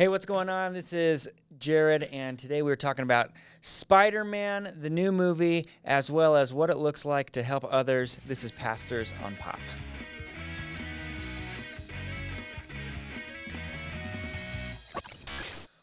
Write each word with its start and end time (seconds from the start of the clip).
Hey, 0.00 0.08
what's 0.08 0.24
going 0.24 0.48
on? 0.48 0.72
This 0.72 0.94
is 0.94 1.28
Jared, 1.58 2.04
and 2.04 2.38
today 2.38 2.62
we're 2.62 2.74
talking 2.74 3.02
about 3.02 3.32
Spider 3.60 4.24
Man, 4.24 4.74
the 4.80 4.88
new 4.88 5.12
movie, 5.12 5.66
as 5.84 6.10
well 6.10 6.36
as 6.36 6.54
what 6.54 6.70
it 6.70 6.78
looks 6.78 7.04
like 7.04 7.28
to 7.32 7.42
help 7.42 7.66
others. 7.70 8.18
This 8.26 8.42
is 8.42 8.50
Pastors 8.50 9.12
on 9.22 9.36
Pop. 9.36 9.58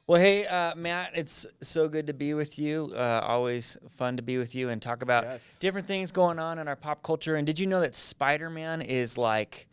Well, 0.08 0.20
hey, 0.20 0.48
uh, 0.48 0.74
Matt, 0.74 1.12
it's 1.14 1.46
so 1.62 1.88
good 1.88 2.08
to 2.08 2.14
be 2.14 2.34
with 2.34 2.58
you. 2.58 2.94
Uh, 2.96 3.22
always 3.24 3.78
fun 3.88 4.18
to 4.18 4.24
be 4.24 4.40
with 4.40 4.56
you 4.56 4.70
and 4.70 4.82
talk 4.82 5.04
about 5.04 5.26
Yes. 5.26 5.58
different 5.60 5.86
things 5.86 6.12
going 6.12 6.40
on 6.40 6.58
in 6.58 6.68
our 6.68 6.76
pop 6.76 7.04
culture. 7.04 7.36
And 7.36 7.46
did 7.46 7.60
you 7.60 7.68
know 7.68 7.82
that 7.82 7.94
Spider 7.94 8.50
Man 8.50 8.82
is 8.82 9.16
like 9.16 9.68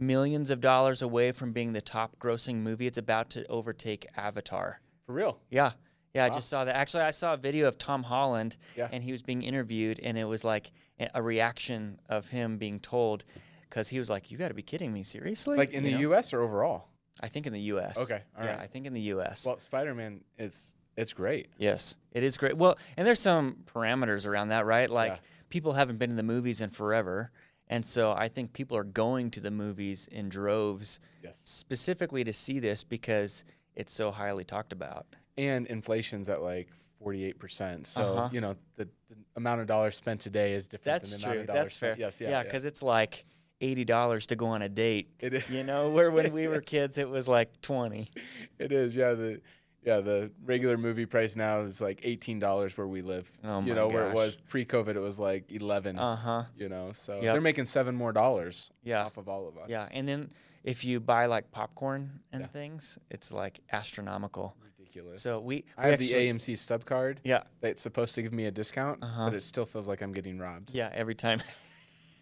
millions 0.00 0.50
of 0.50 0.60
dollars 0.60 1.02
away 1.02 1.32
from 1.32 1.52
being 1.52 1.72
the 1.72 1.80
top 1.80 2.18
grossing 2.18 2.56
movie? 2.56 2.86
It's 2.86 2.98
about 2.98 3.30
to 3.30 3.46
overtake 3.48 4.06
Avatar. 4.16 4.80
For 5.06 5.12
real. 5.12 5.38
Yeah. 5.50 5.72
Yeah, 6.14 6.24
I 6.24 6.30
just 6.30 6.48
saw 6.48 6.64
that. 6.64 6.74
Actually, 6.74 7.02
I 7.04 7.10
saw 7.10 7.34
a 7.34 7.36
video 7.36 7.68
of 7.68 7.78
Tom 7.78 8.02
Holland 8.04 8.56
Yeah. 8.76 8.88
and 8.90 9.04
he 9.04 9.12
was 9.12 9.22
being 9.22 9.42
interviewed, 9.42 10.00
and 10.02 10.16
it 10.18 10.24
was 10.24 10.42
like 10.42 10.72
a- 11.14 11.22
reaction 11.22 12.00
of 12.08 12.28
him 12.30 12.56
being 12.58 12.80
told, 12.80 13.24
because 13.68 13.88
he 13.90 13.98
was 13.98 14.08
like, 14.10 14.30
You 14.30 14.38
got 14.38 14.48
to 14.48 14.54
be 14.54 14.62
kidding 14.62 14.92
me. 14.92 15.02
Seriously? 15.02 15.56
Like 15.56 15.72
in 15.72 15.84
You 15.84 15.90
the 15.90 15.94
know? 15.96 16.00
U.S. 16.12 16.32
or 16.32 16.40
overall? 16.40 16.88
I 17.20 17.28
think 17.28 17.46
in 17.46 17.52
the 17.52 17.60
U.S. 17.60 17.98
Okay, 17.98 18.22
all 18.38 18.44
yeah, 18.44 18.52
right. 18.52 18.60
I 18.60 18.66
think 18.66 18.86
in 18.86 18.94
the 18.94 19.00
U.S. 19.02 19.44
Well, 19.44 19.58
Spider 19.58 19.94
Man 19.94 20.22
is 20.38 20.76
it's 20.96 21.12
great. 21.12 21.48
Yes, 21.58 21.96
it 22.12 22.22
is 22.24 22.36
great. 22.36 22.56
Well, 22.56 22.76
and 22.96 23.06
there's 23.06 23.20
some 23.20 23.58
parameters 23.72 24.26
around 24.26 24.48
that, 24.48 24.66
right? 24.66 24.90
Like 24.90 25.12
Yeah. 25.12 25.18
people 25.48 25.74
haven't 25.74 25.98
been 25.98 26.10
in 26.10 26.16
the 26.16 26.22
movies 26.24 26.60
in 26.60 26.70
forever. 26.70 27.30
And 27.70 27.84
so 27.84 28.12
I 28.12 28.28
think 28.28 28.52
people 28.52 28.76
are 28.76 28.84
going 28.84 29.30
to 29.32 29.40
the 29.40 29.50
movies 29.50 30.08
in 30.10 30.28
droves 30.28 31.00
Yes. 31.22 31.36
specifically 31.44 32.24
to 32.24 32.32
see 32.32 32.58
this 32.60 32.84
because 32.84 33.44
it's 33.76 33.92
so 33.92 34.10
highly 34.10 34.44
talked 34.44 34.72
about. 34.72 35.06
And 35.36 35.66
inflation's 35.66 36.28
at 36.28 36.42
like 36.42 36.68
forty 36.98 37.24
eight 37.24 37.38
percent. 37.38 37.86
So 37.86 38.02
Uh-huh. 38.02 38.28
you 38.32 38.40
know 38.40 38.56
the, 38.76 38.84
the 39.08 39.16
amount 39.36 39.60
of 39.60 39.66
dollars 39.66 39.96
spent 39.96 40.20
today 40.20 40.54
is 40.54 40.66
different 40.66 41.02
That's 41.02 41.12
than 41.12 41.20
the 41.20 41.26
amount 41.26 41.34
true. 41.34 41.40
of 41.42 41.46
dollars 41.46 41.62
That's 41.64 41.76
fair. 41.76 41.90
spent. 41.94 42.00
Yes. 42.00 42.20
Yeah. 42.20 42.28
yeah, 42.30 42.42
because 42.42 42.64
it's 42.64 42.82
like 42.82 43.24
eighty 43.60 43.84
dollars 43.84 44.26
to 44.28 44.36
go 44.36 44.46
on 44.46 44.62
a 44.62 44.68
date. 44.68 45.10
It 45.20 45.34
is. 45.34 45.48
You 45.50 45.62
know, 45.64 45.90
where 45.90 46.10
when 46.10 46.32
we 46.38 46.48
were 46.48 46.60
kids 46.60 46.96
it 46.98 47.08
was 47.08 47.28
like 47.28 47.60
twenty. 47.60 48.10
it 48.58 48.72
is. 48.72 48.94
Yeah. 48.96 49.12
The 49.14 49.40
yeah 49.88 50.00
the 50.00 50.30
regular 50.44 50.76
movie 50.76 51.06
price 51.06 51.34
now 51.36 51.60
is 51.60 51.80
like 51.80 52.00
eighteen 52.04 52.38
dollars 52.38 52.76
where 52.76 52.86
we 52.86 53.00
live. 53.02 53.30
Oh 53.42 53.60
you 53.60 53.74
know 53.74 53.88
where 53.88 54.08
it 54.10 54.14
was 54.14 54.36
pre 54.36 54.64
COVID 54.64 54.94
it 54.96 55.00
was 55.00 55.18
like 55.18 55.50
eleven. 55.50 55.98
Uh 55.98 56.16
huh. 56.16 56.42
you 56.56 56.68
know 56.68 56.92
so 56.92 57.14
Yep. 57.14 57.22
they're 57.32 57.40
making 57.40 57.66
seven 57.66 57.94
more 57.96 58.12
dollars 58.12 58.70
Yeah. 58.84 59.04
off 59.06 59.16
of 59.16 59.28
all 59.28 59.48
of 59.48 59.56
us. 59.56 59.68
Yeah, 59.70 59.88
and 59.90 60.06
then 60.06 60.30
if 60.64 60.84
you 60.84 61.00
buy 61.00 61.24
like 61.26 61.50
popcorn 61.52 62.20
and 62.32 62.42
Yeah. 62.42 62.46
things, 62.48 62.98
it's 63.10 63.32
like 63.32 63.60
astronomical. 63.72 64.54
Ridiculous. 64.62 65.22
So 65.22 65.40
we, 65.40 65.64
I 65.76 65.84
have 65.84 65.92
actually- 66.00 66.08
the 66.08 66.32
AMC 66.38 66.56
stub 66.58 66.84
card 66.84 67.20
Yeah, 67.24 67.42
that's 67.60 67.80
supposed 67.80 68.14
to 68.16 68.22
give 68.22 68.32
me 68.32 68.44
a 68.46 68.50
discount, 68.50 69.02
Uh-huh. 69.02 69.26
but 69.30 69.34
it 69.34 69.42
still 69.42 69.64
feels 69.66 69.86
like 69.88 70.00
I'm 70.02 70.12
getting 70.12 70.38
robbed. 70.38 70.70
Yeah, 70.74 70.90
every 70.92 71.14
time. 71.14 71.40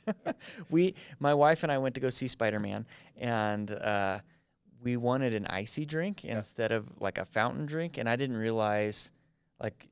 we, 0.71 0.95
my 1.19 1.35
wife 1.35 1.63
and 1.63 1.73
I 1.73 1.79
went 1.79 1.95
to 1.97 2.01
go 2.01 2.09
see 2.11 2.29
Spider 2.29 2.61
Man, 2.61 2.87
and 3.17 3.71
uh, 3.71 4.21
we 4.83 4.97
wanted 4.97 5.35
an 5.35 5.47
icy 5.47 5.85
drink 5.85 6.25
instead 6.25 6.73
of 6.73 6.89
like 7.01 7.19
a 7.19 7.25
fountain 7.25 7.67
drink, 7.67 7.99
and 7.99 8.09
I 8.09 8.17
didn't 8.17 8.37
realize 8.37 9.13
like 9.61 9.89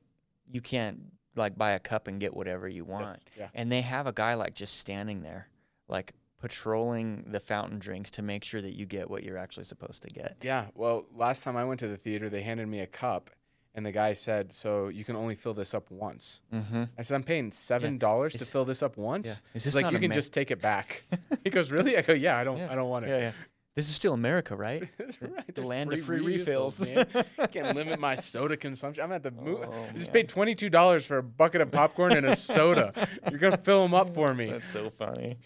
you 0.51 0.61
can't 0.61 0.99
like 1.35 1.57
buy 1.57 1.71
a 1.71 1.79
cup 1.79 2.07
and 2.07 2.19
get 2.19 2.35
whatever 2.35 2.67
you 2.67 2.85
want. 2.85 3.07
Yes, 3.07 3.25
yeah. 3.37 3.47
And 3.53 3.71
they 3.71 3.81
have 3.81 4.07
a 4.07 4.13
guy 4.13 4.35
like 4.35 4.53
just 4.53 4.77
standing 4.77 5.21
there, 5.21 5.47
like 5.87 6.13
patrolling 6.39 7.25
the 7.31 7.39
fountain 7.39 7.79
drinks 7.79 8.11
to 8.11 8.21
make 8.21 8.43
sure 8.43 8.61
that 8.61 8.73
you 8.77 8.85
get 8.85 9.09
what 9.09 9.23
you're 9.23 9.37
actually 9.37 9.63
supposed 9.63 10.03
to 10.03 10.09
get. 10.09 10.37
Yeah. 10.41 10.65
Well, 10.75 11.05
last 11.13 11.43
time 11.43 11.57
I 11.57 11.63
went 11.63 11.79
to 11.79 11.87
the 11.87 11.97
theater, 11.97 12.29
they 12.29 12.41
handed 12.43 12.67
me 12.67 12.79
a 12.81 12.87
cup, 12.87 13.31
and 13.73 13.85
the 13.85 13.91
guy 13.91 14.13
said, 14.13 14.53
"So 14.53 14.87
you 14.87 15.03
can 15.03 15.15
only 15.15 15.35
fill 15.35 15.53
this 15.53 15.73
up 15.73 15.89
once." 15.91 16.41
Mm-hmm. 16.53 16.83
I 16.97 17.01
said, 17.01 17.15
"I'm 17.15 17.23
paying 17.23 17.51
seven 17.51 17.97
dollars 17.97 18.33
to 18.33 18.45
fill 18.45 18.65
this 18.65 18.81
up 18.83 18.95
once." 18.97 19.27
yeah. 19.27 19.31
Is 19.55 19.63
He's 19.63 19.73
this 19.73 19.83
like, 19.83 19.91
"You 19.91 19.99
can 19.99 20.11
just 20.11 20.33
take 20.33 20.51
it 20.51 20.61
back." 20.61 21.03
he 21.43 21.49
goes, 21.49 21.71
"Really?" 21.71 21.97
I 21.97 22.01
go, 22.01 22.13
"Yeah, 22.13 22.37
I 22.37 22.43
don't, 22.43 22.57
Yeah. 22.57 22.71
I 22.71 22.75
don't 22.75 22.89
want 22.89 23.05
it." 23.05 23.09
Yeah, 23.09 23.19
yeah. 23.19 23.31
This 23.75 23.89
is 23.89 23.95
still 23.95 24.13
America, 24.13 24.55
right? 24.55 24.87
Right. 25.21 25.53
the 25.53 25.61
land 25.61 25.91
of 25.91 26.01
free 26.01 26.21
refills. 26.21 26.79
man. 26.85 27.07
I 27.37 27.47
Can't 27.47 27.75
limit 27.75 27.99
my 27.99 28.15
soda 28.15 28.55
consumption. 28.55 29.03
I'm 29.03 29.11
at 29.11 29.23
the 29.23 29.31
move. 29.31 29.59
Oh, 29.63 29.85
I 29.93 29.97
just 29.97 30.13
paid 30.13 30.29
twenty 30.29 30.55
two 30.55 30.69
dollars 30.69 31.05
for 31.05 31.17
a 31.17 31.23
bucket 31.23 31.61
of 31.61 31.71
popcorn 31.71 32.13
and 32.13 32.25
a 32.25 32.35
soda. 32.37 32.93
You're 33.29 33.39
gonna 33.39 33.57
fill 33.57 33.81
them 33.83 33.93
up 33.93 34.13
for 34.13 34.33
me. 34.33 34.49
That's 34.51 34.71
so 34.71 34.89
funny. 34.89 35.37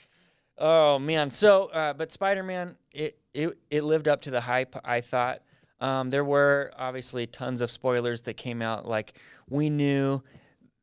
Oh 0.58 1.00
man. 1.00 1.32
So, 1.32 1.66
uh, 1.68 1.94
but 1.94 2.12
Spider 2.12 2.44
Man, 2.44 2.76
it, 2.92 3.18
it 3.34 3.58
it 3.72 3.84
lived 3.84 4.08
up 4.08 4.22
to 4.24 4.30
the 4.32 4.42
hype. 4.42 4.76
I 4.84 5.02
thought 5.02 5.42
um, 5.80 6.10
there 6.10 6.26
were 6.26 6.72
obviously 6.78 7.26
tons 7.26 7.62
of 7.62 7.72
spoilers 7.72 8.22
that 8.24 8.36
came 8.36 8.62
out. 8.62 8.88
Like 8.88 9.18
we 9.50 9.70
knew, 9.70 10.22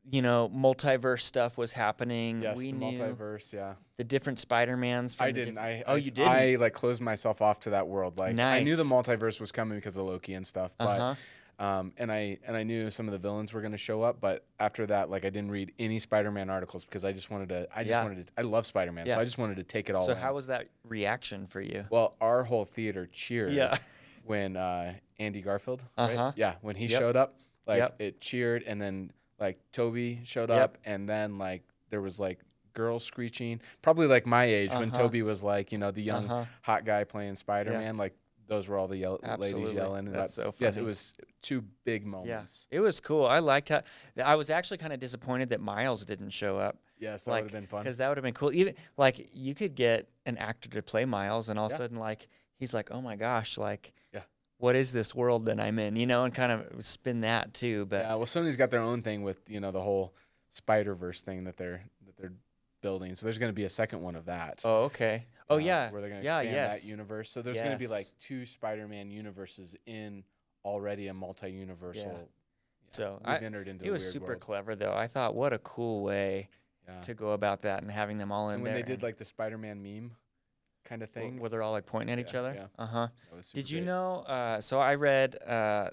you 0.09 0.21
know, 0.21 0.49
multiverse 0.55 1.21
stuff 1.21 1.57
was 1.57 1.73
happening. 1.73 2.41
Yes, 2.41 2.57
we 2.57 2.71
the 2.71 2.77
knew 2.77 2.97
multiverse. 2.97 3.51
Yeah. 3.53 3.73
the 3.97 4.03
different 4.03 4.39
Spider 4.39 4.77
Mans. 4.77 5.15
I 5.19 5.31
didn't. 5.31 5.57
I 5.57 5.83
oh, 5.85 5.93
I, 5.93 5.97
you 5.97 6.11
didn't. 6.11 6.29
I 6.31 6.55
like 6.55 6.73
closed 6.73 7.01
myself 7.01 7.41
off 7.41 7.59
to 7.61 7.71
that 7.71 7.87
world. 7.87 8.17
Like 8.17 8.39
I 8.39 8.63
knew 8.63 8.75
the 8.75 8.83
multiverse 8.83 9.39
was 9.39 9.51
coming 9.51 9.77
because 9.77 9.97
of 9.97 10.05
Loki 10.05 10.33
and 10.33 10.45
stuff, 10.47 10.71
but 10.77 10.99
Uh-huh. 11.01 11.65
um, 11.65 11.93
and 11.97 12.11
I 12.11 12.37
and 12.47 12.55
I 12.55 12.63
knew 12.63 12.89
some 12.91 13.07
of 13.07 13.11
the 13.11 13.17
villains 13.17 13.51
were 13.51 13.59
going 13.61 13.71
to 13.73 13.77
show 13.77 14.01
up. 14.01 14.21
But 14.21 14.45
after 14.59 14.85
that, 14.85 15.09
like 15.09 15.25
I 15.25 15.29
didn't 15.29 15.51
read 15.51 15.73
any 15.79 15.99
Spider-Man 15.99 16.49
articles 16.49 16.85
because 16.85 17.03
I 17.03 17.11
just 17.11 17.29
wanted 17.29 17.49
to. 17.49 17.67
I 17.75 17.81
just 17.83 17.89
Yeah. 17.89 18.03
wanted 18.03 18.27
to. 18.27 18.33
I 18.37 18.41
love 18.41 18.65
Spider-Man, 18.65 19.07
Yeah. 19.07 19.15
so 19.15 19.19
I 19.21 19.25
just 19.25 19.37
wanted 19.37 19.57
to 19.57 19.63
take 19.63 19.89
it 19.89 19.95
all. 19.95 20.01
So 20.03 20.13
in. 20.13 20.17
how 20.19 20.33
was 20.35 20.47
that 20.47 20.67
reaction 20.87 21.47
for 21.47 21.59
you? 21.61 21.85
well, 21.89 22.15
our 22.21 22.43
whole 22.43 22.65
theater 22.65 23.07
cheered. 23.11 23.53
Yeah. 23.53 23.77
when 24.25 24.57
uh, 24.57 24.93
Andy 25.19 25.41
Garfield, 25.41 25.81
Uh-huh. 25.97 26.21
right? 26.25 26.33
Yeah, 26.35 26.55
when 26.61 26.75
he 26.75 26.85
Yep. 26.87 26.99
showed 26.99 27.15
up, 27.15 27.35
like 27.65 27.77
Yep. 27.79 27.95
it 28.01 28.19
cheered, 28.21 28.63
and 28.63 28.81
then 28.81 29.11
like 29.39 29.59
Tobey 29.71 30.21
showed 30.23 30.49
Yep. 30.49 30.61
up, 30.61 30.77
and 30.85 31.07
then 31.07 31.37
like 31.37 31.63
there 31.89 32.01
was 32.01 32.19
like 32.19 32.39
girls 32.73 33.03
screeching, 33.03 33.59
probably 33.81 34.07
like 34.07 34.25
my 34.25 34.45
age 34.45 34.71
when 34.71 34.89
Uh-huh. 34.89 35.03
Tobey 35.03 35.21
was 35.23 35.43
like 35.43 35.71
you 35.71 35.77
know 35.77 35.91
the 35.91 36.01
young 36.03 36.25
Uh-huh. 36.29 36.45
hot 36.61 36.85
guy 36.85 37.03
playing 37.03 37.35
Spider 37.35 37.71
Man, 37.71 37.97
like 37.97 38.15
those 38.47 38.67
were 38.69 38.77
all 38.77 38.87
the 38.87 38.97
yell- 38.97 39.19
ladies 39.37 39.73
yelling. 39.73 40.05
and 40.07 40.15
That's 40.15 40.35
that- 40.37 40.53
so 40.53 40.55
Yes, 40.59 40.77
it 40.77 40.83
was 40.83 41.15
two 41.41 41.61
big 41.83 42.05
moments. 42.05 42.67
Yeah, 42.71 42.77
it 42.77 42.79
was 42.81 42.99
cool. 43.01 43.25
I 43.25 43.39
liked 43.39 43.69
how. 43.69 43.81
I 44.23 44.35
was 44.35 44.49
actually 44.49 44.77
kind 44.77 44.93
of 44.93 44.99
disappointed 44.99 45.49
that 45.49 45.59
Miles 45.59 46.05
didn't 46.05 46.29
show 46.29 46.57
up. 46.57 46.77
Yes, 46.99 47.25
that 47.25 47.31
like, 47.31 47.43
would 47.43 47.51
have 47.51 47.61
been 47.61 47.67
fun. 47.67 47.83
Because 47.83 47.97
that 47.97 48.07
would 48.07 48.17
have 48.17 48.23
been 48.23 48.33
cool. 48.33 48.53
Even 48.53 48.73
like 48.95 49.27
you 49.33 49.53
could 49.53 49.75
get 49.75 50.09
an 50.25 50.37
actor 50.37 50.69
to 50.69 50.81
play 50.81 51.03
Miles, 51.05 51.49
and 51.49 51.59
all 51.59 51.65
of 51.65 51.71
Yeah. 51.71 51.75
a 51.75 51.77
sudden, 51.79 51.97
like 51.97 52.27
he's 52.57 52.73
like, 52.73 52.89
"Oh 52.91 53.01
my 53.01 53.15
gosh, 53.17 53.57
like, 53.57 53.93
Yeah. 54.13 54.21
What 54.59 54.75
is 54.75 54.91
this 54.91 55.13
world 55.15 55.45
that 55.45 55.59
I'm 55.59 55.79
in?" 55.79 55.95
You 55.95 56.05
know, 56.05 56.23
and 56.23 56.33
kind 56.33 56.51
of 56.51 56.85
spin 56.85 57.21
that 57.21 57.53
too. 57.53 57.85
But 57.85 58.03
Yeah, 58.03 58.15
well, 58.15 58.25
Sony's 58.25 58.57
got 58.57 58.71
their 58.71 58.81
own 58.81 59.01
thing 59.01 59.23
with 59.23 59.49
you 59.49 59.59
know 59.59 59.71
the 59.71 59.81
whole 59.81 60.13
Spider 60.49 60.95
Verse 60.95 61.21
thing 61.21 61.43
that 61.45 61.57
they're 61.57 61.83
that 62.05 62.17
they're 62.17 62.33
building. 62.81 63.15
So 63.15 63.25
there's 63.25 63.37
going 63.37 63.51
to 63.51 63.55
be 63.55 63.65
a 63.65 63.69
second 63.69 64.01
one 64.01 64.15
of 64.15 64.25
that. 64.25 64.61
oh, 64.65 64.83
okay. 64.83 65.25
Oh 65.49 65.55
uh, 65.55 65.59
yeah, 65.59 65.89
where 65.91 66.01
they're 66.01 66.09
going 66.09 66.21
to 66.21 66.25
yeah, 66.25 66.39
expand 66.39 66.55
yes. 66.55 66.81
that 66.83 66.87
universe. 66.89 67.31
So 67.31 67.41
there's 67.41 67.59
going 67.59 67.71
to 67.71 67.77
be 67.77 67.87
like 67.87 68.05
two 68.19 68.45
Spider-Man 68.45 69.09
universes 69.11 69.75
in 69.85 70.23
already 70.65 71.07
a 71.07 71.13
multi-universal. 71.13 72.11
yeah, 72.11 72.25
So 72.89 73.21
we've 73.25 73.29
I- 73.35 73.37
entered 73.37 73.67
into 73.69 73.85
It 73.85 73.91
was 73.91 74.09
super 74.11 74.27
world. 74.27 74.41
clever 74.41 74.75
though. 74.75 74.93
I 74.93 75.07
thought, 75.07 75.35
what 75.35 75.53
a 75.53 75.59
cool 75.59 76.03
way 76.03 76.49
Yeah. 76.87 76.99
to 77.01 77.13
go 77.13 77.31
about 77.31 77.61
that 77.61 77.81
and 77.81 77.89
having 77.89 78.17
them 78.17 78.31
all 78.31 78.49
in 78.49 78.55
And 78.55 78.63
when 78.63 78.73
there. 78.73 78.83
they 78.83 78.87
did 78.87 79.01
like 79.03 79.17
the 79.17 79.23
Spider-Man 79.25 79.81
meme 79.81 80.11
kind 80.87 81.01
of 81.03 81.09
thing, 81.09 81.39
where 81.39 81.49
they're 81.49 81.61
all 81.61 81.71
like 81.73 81.85
pointing 81.85 82.13
at 82.13 82.19
each 82.19 82.33
other. 82.35 82.53
yeah. 82.55 82.67
Uh 82.83 82.85
huh. 82.87 83.07
Did 83.53 83.69
you 83.69 83.79
great. 83.79 83.85
know? 83.87 84.19
Uh, 84.21 84.61
so 84.61 84.79
I 84.79 84.95
read, 84.95 85.35
uh, 85.45 85.89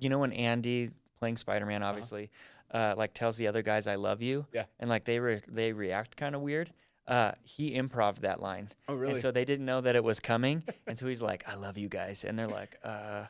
you 0.00 0.08
know, 0.10 0.18
when 0.18 0.32
Andy 0.32 0.90
playing 1.18 1.36
Spider 1.36 1.66
Man, 1.66 1.82
Uh-huh. 1.82 1.90
obviously, 1.90 2.30
uh, 2.72 2.94
like 2.96 3.14
tells 3.14 3.36
the 3.36 3.46
other 3.48 3.62
guys, 3.62 3.86
"I 3.86 3.94
love 3.96 4.22
you," 4.22 4.46
Yeah. 4.52 4.64
and 4.78 4.88
like 4.90 5.04
they 5.04 5.18
re- 5.18 5.40
they 5.48 5.72
react 5.72 6.16
kind 6.16 6.34
of 6.34 6.42
weird. 6.42 6.72
Uh, 7.06 7.32
he 7.42 7.72
improv 7.74 8.16
that 8.20 8.40
line, 8.40 8.68
Oh, 8.86 8.94
really? 8.94 9.12
and 9.14 9.20
so 9.22 9.30
they 9.30 9.46
didn't 9.46 9.64
know 9.64 9.80
that 9.80 9.96
it 9.96 10.04
was 10.04 10.20
coming, 10.20 10.62
and 10.86 10.98
so 10.98 11.06
he's 11.08 11.22
like, 11.22 11.42
"I 11.48 11.54
love 11.54 11.78
you 11.78 11.88
guys," 11.88 12.24
and 12.24 12.38
they're 12.38 12.46
like, 12.46 12.76
"Uh, 12.84 13.24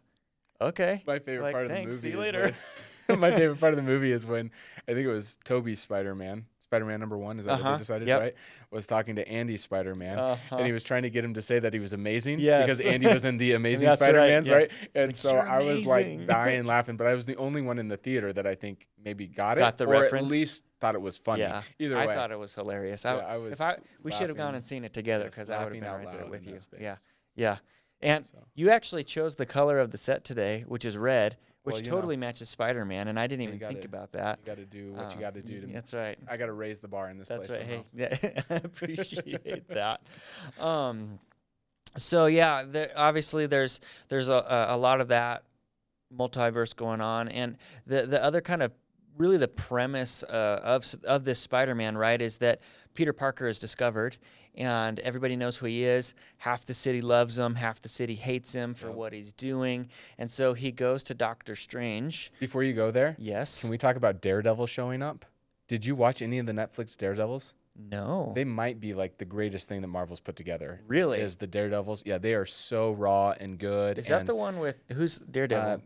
okay." 0.61 1.03
my 1.07 1.21
favorite 1.21 1.45
like, 1.45 1.53
part 1.55 1.65
of 1.67 1.71
the 1.71 1.75
"Thanks, 1.77 1.87
movie 1.91 2.01
see 2.01 2.11
you 2.11 2.19
later." 2.19 2.53
when- 3.07 3.21
my 3.21 3.31
favorite 3.31 3.61
part 3.61 3.73
of 3.73 3.77
the 3.77 3.83
movie 3.85 4.11
is 4.13 4.27
when 4.27 4.51
I 4.89 4.93
think 4.95 5.07
it 5.07 5.11
was 5.11 5.39
Tobey's 5.45 5.81
Spider-Man, 5.81 6.47
Spider-Man 6.69 7.01
number 7.01 7.17
one. 7.17 7.39
Is 7.39 7.47
that 7.47 7.53
what 7.53 7.61
Uh-huh, 7.63 7.73
they 7.73 7.79
decided? 7.79 8.09
yep. 8.09 8.21
Right? 8.21 8.35
Was 8.71 8.87
talking 8.87 9.17
to 9.17 9.27
Andy 9.27 9.57
Spider-Man, 9.57 10.19
Uh-huh. 10.19 10.57
and 10.57 10.67
he 10.67 10.73
was 10.73 10.85
trying 10.85 11.03
to 11.03 11.11
get 11.11 11.25
him 11.25 11.33
to 11.35 11.41
say 11.43 11.59
that 11.59 11.73
he 11.73 11.81
was 11.81 11.95
amazing 11.95 12.41
Yes. 12.41 12.65
because 12.65 12.81
Andy 12.83 13.07
was 13.09 13.25
in 13.25 13.39
the 13.39 13.53
Amazing 13.59 13.89
That's 13.89 14.03
right, 14.03 14.15
yeah. 14.47 14.53
right? 14.55 14.71
And 14.95 15.07
like, 15.07 15.17
so 15.17 15.31
I 15.37 15.63
was 15.63 15.87
like 15.87 16.27
dying 16.27 16.65
laughing, 16.67 16.97
but 16.99 17.07
I 17.07 17.15
was 17.15 17.25
the 17.25 17.37
only 17.37 17.63
one 17.63 17.79
in 17.79 17.89
the 17.89 17.97
theater 17.97 18.33
that 18.35 18.47
I 18.47 18.55
think 18.55 18.87
maybe 19.03 19.27
got 19.27 19.57
it, 19.57 19.61
Got 19.61 19.79
the 19.79 19.87
or 19.87 20.03
reference? 20.03 20.27
at 20.27 20.31
least 20.31 20.65
thought 20.81 20.95
it 20.95 21.01
was 21.01 21.17
funny. 21.17 21.41
Yeah, 21.41 21.63
Either 21.79 21.97
way, 21.97 22.03
I 22.03 22.15
thought 22.15 22.31
it 22.31 22.39
was 22.39 22.55
hilarious. 22.55 23.05
Yeah, 23.05 23.17
I, 23.17 23.35
I 23.35 23.37
was 23.39 23.53
if 23.55 23.61
I 23.63 23.79
we 24.03 24.13
should 24.13 24.29
have 24.29 24.37
gone 24.37 24.55
and 24.55 24.65
seen 24.65 24.85
it 24.85 24.93
together 24.93 25.25
because 25.25 25.49
I 25.49 25.65
would 25.65 25.75
have 25.75 25.83
been 25.83 25.91
right 25.91 26.13
there 26.19 26.27
with 26.27 26.47
you. 26.47 26.59
Yeah, 26.79 26.97
yeah. 27.35 27.57
And 28.01 28.25
So. 28.27 28.45
you 28.55 28.71
actually 28.71 29.03
chose 29.05 29.37
the 29.37 29.47
color 29.47 29.79
of 29.81 29.91
the 29.91 29.99
set 29.99 30.23
today, 30.23 30.65
which 30.69 30.85
is 30.85 30.97
red, 30.99 31.37
which 31.69 31.75
Well, 31.77 31.83
you 31.85 31.91
know. 31.91 31.97
totally 31.97 32.17
matches 32.17 32.49
Spider-Man, 32.49 33.09
and 33.09 33.19
I 33.21 33.27
didn't 33.27 33.43
You 33.43 33.49
even 33.55 33.61
think 33.61 33.81
gotta- 33.83 33.87
about 33.89 34.13
that. 34.13 34.39
you 34.41 34.47
got 34.47 34.57
to 34.57 34.67
do 34.67 34.93
what 34.93 35.11
you 35.13 35.17
Um, 35.17 35.21
got 35.21 35.35
to 35.35 35.43
do 35.43 35.61
to. 35.61 35.67
That's 35.69 35.95
right. 35.95 36.19
I 36.29 36.37
got 36.37 36.47
to 36.47 36.53
raise 36.53 36.81
the 36.81 36.89
bar 36.89 37.09
in 37.11 37.19
this 37.19 37.29
That's 37.29 37.47
place. 37.47 37.59
right. 37.61 37.69
somehow. 37.69 38.17
Hey, 38.17 38.33
yeah, 38.35 38.43
I 38.51 38.55
appreciate 38.57 39.69
that. 39.69 40.01
Um, 40.59 41.19
so 41.97 42.27
yeah, 42.27 42.65
there, 42.67 42.91
obviously 42.97 43.47
there's 43.47 43.81
there's 44.09 44.29
a, 44.29 44.33
a, 44.69 44.77
a 44.77 44.79
lot 44.79 45.01
of 45.01 45.09
that 45.09 45.45
multiverse 46.15 46.75
going 46.75 47.01
on, 47.01 47.29
and 47.29 47.57
the 47.87 48.07
the 48.07 48.23
other 48.23 48.41
kind 48.41 48.63
of 48.63 48.73
really 49.17 49.37
the 49.37 49.49
premise 49.49 50.23
uh, 50.23 50.61
of 50.63 50.85
of 51.05 51.25
this 51.25 51.39
Spider-Man, 51.41 51.97
right, 51.97 52.21
is 52.21 52.39
that 52.39 52.61
Peter 52.95 53.13
Parker 53.13 53.47
is 53.49 53.59
discovered, 53.59 54.17
and 54.59 54.99
everybody 55.01 55.37
knows 55.37 55.57
who 55.57 55.67
he 55.67 55.85
is. 55.85 56.13
Half 56.39 56.67
the 56.67 56.75
city 56.75 57.01
loves 57.01 57.39
him, 57.39 57.55
half 57.55 57.81
the 57.81 57.89
city 57.89 58.17
hates 58.17 58.53
him 58.53 58.75
for 58.75 58.89
Yep. 58.89 58.97
what 58.97 59.13
he's 59.15 59.33
doing, 59.33 59.89
and 60.19 60.31
so 60.31 60.53
he 60.53 60.71
goes 60.73 61.03
to 61.05 61.15
Doctor 61.15 61.57
Strange. 61.57 62.31
Before 62.41 62.63
you 62.63 62.75
go 62.75 62.91
there, 62.91 63.15
Yes. 63.19 63.61
can 63.63 63.71
we 63.71 63.79
talk 63.79 63.97
about 63.97 64.21
Daredevil 64.21 64.67
showing 64.67 65.03
up? 65.03 65.25
Did 65.69 65.87
you 65.87 65.95
watch 65.95 66.21
any 66.21 66.39
of 66.39 66.47
the 66.47 66.53
Netflix 66.53 66.97
Daredevils? 66.97 67.55
no. 67.81 68.33
They 68.35 68.43
might 68.45 68.81
be 68.81 68.93
like 68.93 69.19
the 69.19 69.25
greatest 69.25 69.69
thing 69.69 69.83
that 69.83 69.87
Marvel's 69.87 70.19
put 70.19 70.35
together. 70.35 70.81
Really? 70.89 71.21
Is 71.21 71.37
the 71.37 71.47
Daredevils? 71.47 72.03
Yeah, 72.05 72.19
they 72.19 72.35
are 72.35 72.45
so 72.47 72.91
raw 72.91 73.35
and 73.39 73.57
good. 73.57 73.99
is 73.99 74.07
that 74.09 74.27
the 74.27 74.35
one 74.35 74.59
with 74.59 74.77
who's 74.93 75.19
Daredevil? 75.19 75.71
uh, 75.71 75.79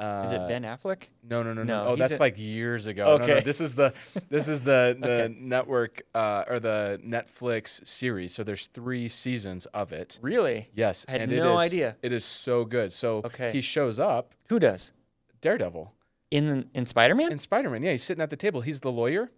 is 0.00 0.32
it 0.32 0.40
uh, 0.40 0.46
Ben 0.48 0.62
Affleck? 0.62 1.08
No, 1.28 1.42
no, 1.42 1.52
no, 1.52 1.64
No, 1.64 1.84
no. 1.84 1.88
Oh, 1.90 1.96
that's 1.96 2.14
in- 2.14 2.18
like 2.20 2.38
years 2.38 2.86
ago. 2.86 3.04
No, 3.04 3.16
no, 3.16 3.24
Okay. 3.24 3.40
this 3.44 3.60
is 3.60 3.74
the 3.74 3.92
this 4.30 4.46
is 4.48 4.60
the 4.60 4.96
the 5.00 5.24
Okay. 5.24 5.34
network 5.38 6.02
uh, 6.14 6.44
or 6.48 6.60
the 6.60 7.00
Netflix 7.04 7.86
series. 7.86 8.34
So 8.34 8.44
there's 8.44 8.66
three 8.68 9.08
seasons 9.08 9.66
of 9.66 9.92
it. 9.92 10.18
Really? 10.22 10.68
Yes, 10.74 11.04
I 11.08 11.12
had 11.12 11.20
and 11.22 11.32
no 11.32 11.54
is- 11.54 11.60
idea. 11.60 11.96
It 12.02 12.12
is 12.12 12.24
so 12.24 12.64
good. 12.64 12.92
So 12.92 13.18
Okay. 13.24 13.50
he 13.52 13.60
shows 13.60 13.98
up, 13.98 14.34
Who 14.48 14.58
does? 14.58 14.92
Daredevil, 15.40 15.92
In 16.30 16.68
in 16.74 16.86
Spider-Man? 16.86 17.32
In 17.32 17.38
Spider 17.38 17.70
Man. 17.70 17.82
Yeah, 17.82 17.92
he's 17.92 18.02
sitting 18.02 18.22
at 18.22 18.30
the 18.30 18.36
table. 18.36 18.60
He's 18.60 18.80
the 18.80 18.90
lawyer, 18.92 19.30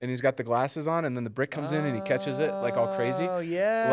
and 0.00 0.08
he's 0.10 0.20
got 0.20 0.36
the 0.36 0.44
glasses 0.44 0.86
on, 0.88 1.04
and 1.04 1.16
then 1.16 1.24
the 1.24 1.30
brick 1.30 1.50
comes 1.50 1.72
in 1.72 1.84
and 1.84 1.94
he 1.94 2.00
catches 2.02 2.38
it 2.40 2.52
like 2.54 2.76
all 2.76 2.94
crazy. 2.94 3.24
Oh 3.28 3.38
yeah. 3.40 3.88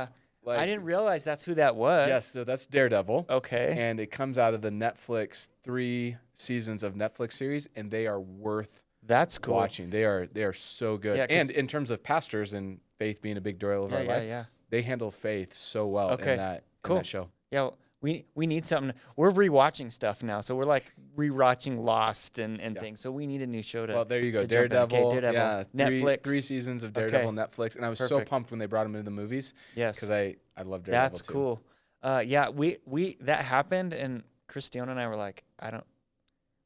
Like 0.00 0.08
I 0.46 0.66
didn't 0.66 0.84
realize 0.84 1.22
that's 1.24 1.44
who 1.44 1.54
that 1.54 1.76
was. 1.76 2.08
Yes, 2.08 2.26
so 2.30 2.44
that's 2.44 2.66
Daredevil. 2.66 3.26
Okay. 3.30 3.74
and 3.78 4.00
it 4.00 4.10
comes 4.10 4.38
out 4.38 4.54
of 4.54 4.62
the 4.62 4.70
Netflix 4.70 5.48
three 5.62 6.16
seasons 6.34 6.82
of 6.82 6.94
Netflix 6.94 7.34
series, 7.34 7.68
and 7.76 7.90
they 7.90 8.06
are 8.06 8.20
worth 8.20 8.82
that's 9.02 9.38
cool. 9.38 9.54
watching. 9.54 9.90
They 9.90 10.04
are 10.04 10.26
they 10.26 10.44
are 10.44 10.52
so 10.52 10.96
good. 10.96 11.16
Yeah, 11.16 11.26
and 11.28 11.50
in 11.50 11.66
terms 11.66 11.90
of 11.90 12.02
pastors 12.02 12.52
and 12.52 12.80
faith 12.98 13.22
being 13.22 13.36
a 13.36 13.40
big 13.40 13.58
deal 13.58 13.84
of 13.84 13.90
Yeah, 13.92 13.96
our 13.98 14.04
yeah, 14.04 14.12
life, 14.14 14.24
yeah. 14.26 14.44
they 14.70 14.82
handle 14.82 15.10
faith 15.10 15.54
so 15.54 15.86
well 15.86 16.10
Okay, 16.12 16.32
in 16.32 16.36
that 16.38 16.56
in 16.56 16.62
cool. 16.82 16.96
that 16.96 17.06
show. 17.06 17.28
Yeah, 17.50 17.62
well, 17.62 17.78
we 18.02 18.24
we 18.34 18.46
need 18.46 18.66
something. 18.66 18.94
We're 19.16 19.30
rewatching 19.30 19.92
stuff 19.92 20.22
now, 20.22 20.40
so 20.40 20.54
we're 20.56 20.64
like 20.64 20.92
rewatching 21.16 21.78
Lost 21.84 22.38
and, 22.38 22.60
and 22.60 22.74
Yeah. 22.74 22.80
things. 22.80 23.00
So 23.00 23.10
we 23.10 23.26
need 23.26 23.42
a 23.42 23.46
new 23.46 23.62
show 23.62 23.86
to. 23.86 23.92
Well, 23.92 24.04
there 24.04 24.20
you 24.20 24.32
go. 24.32 24.38
in. 24.38 24.44
Okay, 24.44 24.54
Daredevil, 24.54 25.10
Daredevil. 25.10 25.34
yeah, 25.34 25.64
Netflix. 25.74 26.22
three 26.24 26.40
seasons 26.40 26.82
of 26.82 26.92
Daredevil 26.92 27.28
Okay. 27.28 27.36
Netflix, 27.36 27.76
and 27.76 27.84
I 27.84 27.88
was 27.90 27.98
so 27.98 28.22
pumped 28.24 28.50
when 28.50 28.58
they 28.58 28.66
brought 28.66 28.86
him 28.86 28.94
into 28.94 29.04
the 29.04 29.10
movies 29.10 29.54
yes, 29.74 29.96
because 29.96 30.10
I 30.10 30.36
I 30.56 30.62
love 30.62 30.84
Daredevil. 30.84 30.92
that's 30.92 31.20
too. 31.26 31.32
cool. 31.32 31.62
Uh, 32.02 32.22
yeah, 32.26 32.48
we 32.48 32.78
we 32.86 33.18
that 33.20 33.44
happened, 33.44 33.92
and 33.92 34.22
Christiana 34.48 34.90
and 34.92 35.00
I 35.00 35.06
were 35.06 35.16
like, 35.16 35.44
I 35.58 35.70
don't, 35.70 35.84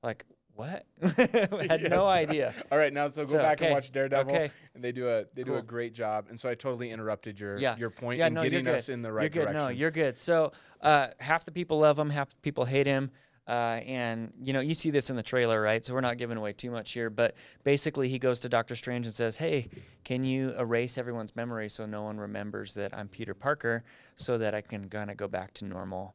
like 0.03 0.25
what? 0.55 0.85
had 1.17 1.89
no 1.91 2.06
idea. 2.06 2.55
All 2.71 2.79
right, 2.79 2.93
now 2.93 3.09
so 3.09 3.25
go 3.25 3.33
So, 3.33 3.39
back 3.39 3.61
and 3.61 3.73
watch 3.73 3.91
Daredevil, 3.93 4.33
Okay. 4.33 4.51
and 4.75 4.83
they 4.83 4.93
do 4.93 5.09
a 5.09 5.25
they 5.35 5.43
do 5.43 5.56
a 5.56 5.62
great 5.62 5.95
job. 5.95 6.27
And 6.31 6.39
so 6.39 6.49
I 6.49 6.55
totally 6.55 6.91
interrupted 6.91 7.39
your 7.41 7.56
Yeah. 7.59 7.77
your 7.77 7.91
point 7.91 8.19
Yeah, 8.19 8.29
in 8.29 8.35
no, 8.35 8.43
getting 8.43 8.67
us 8.69 8.89
in 8.89 9.03
the 9.03 9.12
right 9.12 9.23
you're 9.25 9.31
good. 9.31 9.53
direction. 9.53 9.62
No, 9.62 9.69
you're 9.69 9.91
good. 9.91 10.19
So 10.19 10.53
uh, 10.81 11.09
half 11.19 11.45
the 11.45 11.53
people 11.53 11.79
love 11.79 11.99
him, 11.99 12.11
half 12.11 12.31
the 12.31 12.37
people 12.43 12.65
hate 12.65 12.87
him. 12.87 13.11
Uh, 13.47 13.79
and 13.85 14.33
you 14.41 14.55
know, 14.55 14.61
you 14.61 14.73
see 14.73 14.89
this 14.91 15.11
in 15.11 15.17
the 15.17 15.23
trailer, 15.23 15.61
right? 15.61 15.85
So 15.85 15.93
we're 15.93 16.01
not 16.01 16.17
giving 16.17 16.39
away 16.39 16.55
too 16.55 16.71
much 16.71 16.93
here, 16.93 17.11
but 17.11 17.35
basically, 17.62 18.09
he 18.09 18.19
goes 18.19 18.41
to 18.41 18.49
Doctor 18.49 18.75
Strange 18.75 19.05
and 19.05 19.15
says, 19.15 19.37
"Hey, 19.37 19.69
can 20.03 20.23
you 20.23 20.55
erase 20.59 20.97
everyone's 20.97 21.37
memory 21.37 21.69
so 21.69 21.85
no 21.85 22.03
one 22.05 22.17
remembers 22.17 22.73
that 22.73 22.97
I'm 22.97 23.07
Peter 23.07 23.35
Parker, 23.35 23.85
so 24.17 24.39
that 24.39 24.55
I 24.55 24.62
can 24.62 24.89
kind 24.89 25.11
of 25.11 25.19
go 25.19 25.29
back 25.29 25.53
to 25.55 25.67
normal 25.67 26.15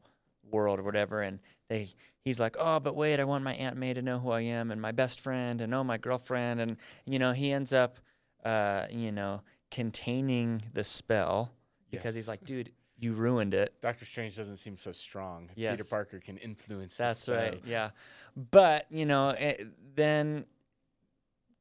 world 0.50 0.80
or 0.80 0.84
whatever?" 0.84 1.22
And 1.22 1.38
they, 1.70 1.90
he's 2.22 2.40
like, 2.40 2.56
"Oh, 2.60 2.80
but 2.80 2.96
wait, 2.96 3.20
I 3.20 3.24
want 3.24 3.44
my 3.44 3.54
Aunt 3.54 3.78
May 3.78 3.94
to 3.94 4.02
know 4.02 4.20
who 4.20 4.32
I 4.32 4.42
am 4.42 4.72
and 4.72 4.82
my 4.82 4.92
best 4.92 5.22
friend 5.22 5.62
and 5.62 5.74
oh, 5.74 5.84
my 5.84 5.98
girlfriend." 5.98 6.60
And 6.60 6.78
you 7.06 7.18
know, 7.20 7.32
he 7.32 7.52
ends 7.54 7.72
up, 7.72 8.00
uh, 8.44 8.88
you 8.92 9.12
know, 9.12 9.42
containing 9.72 10.62
the 10.74 10.84
spell 10.84 11.52
because 11.90 12.16
he's 12.16 12.28
like, 12.28 12.44
"Dude." 12.44 12.72
You 13.02 13.14
ruined 13.14 13.54
it. 13.54 13.80
Doctor 13.80 14.04
Strange 14.04 14.36
doesn't 14.36 14.58
seem 14.58 14.76
so 14.76 14.92
strong. 14.92 15.50
Peter 15.56 15.86
Parker 15.86 16.20
can 16.20 16.36
influence. 16.36 16.98
That's 16.98 17.30
right. 17.30 17.62
Yeah. 17.66 17.92
But, 18.36 18.88
you 18.90 19.06
know, 19.06 19.30
eh, 19.30 19.64
then 19.96 20.44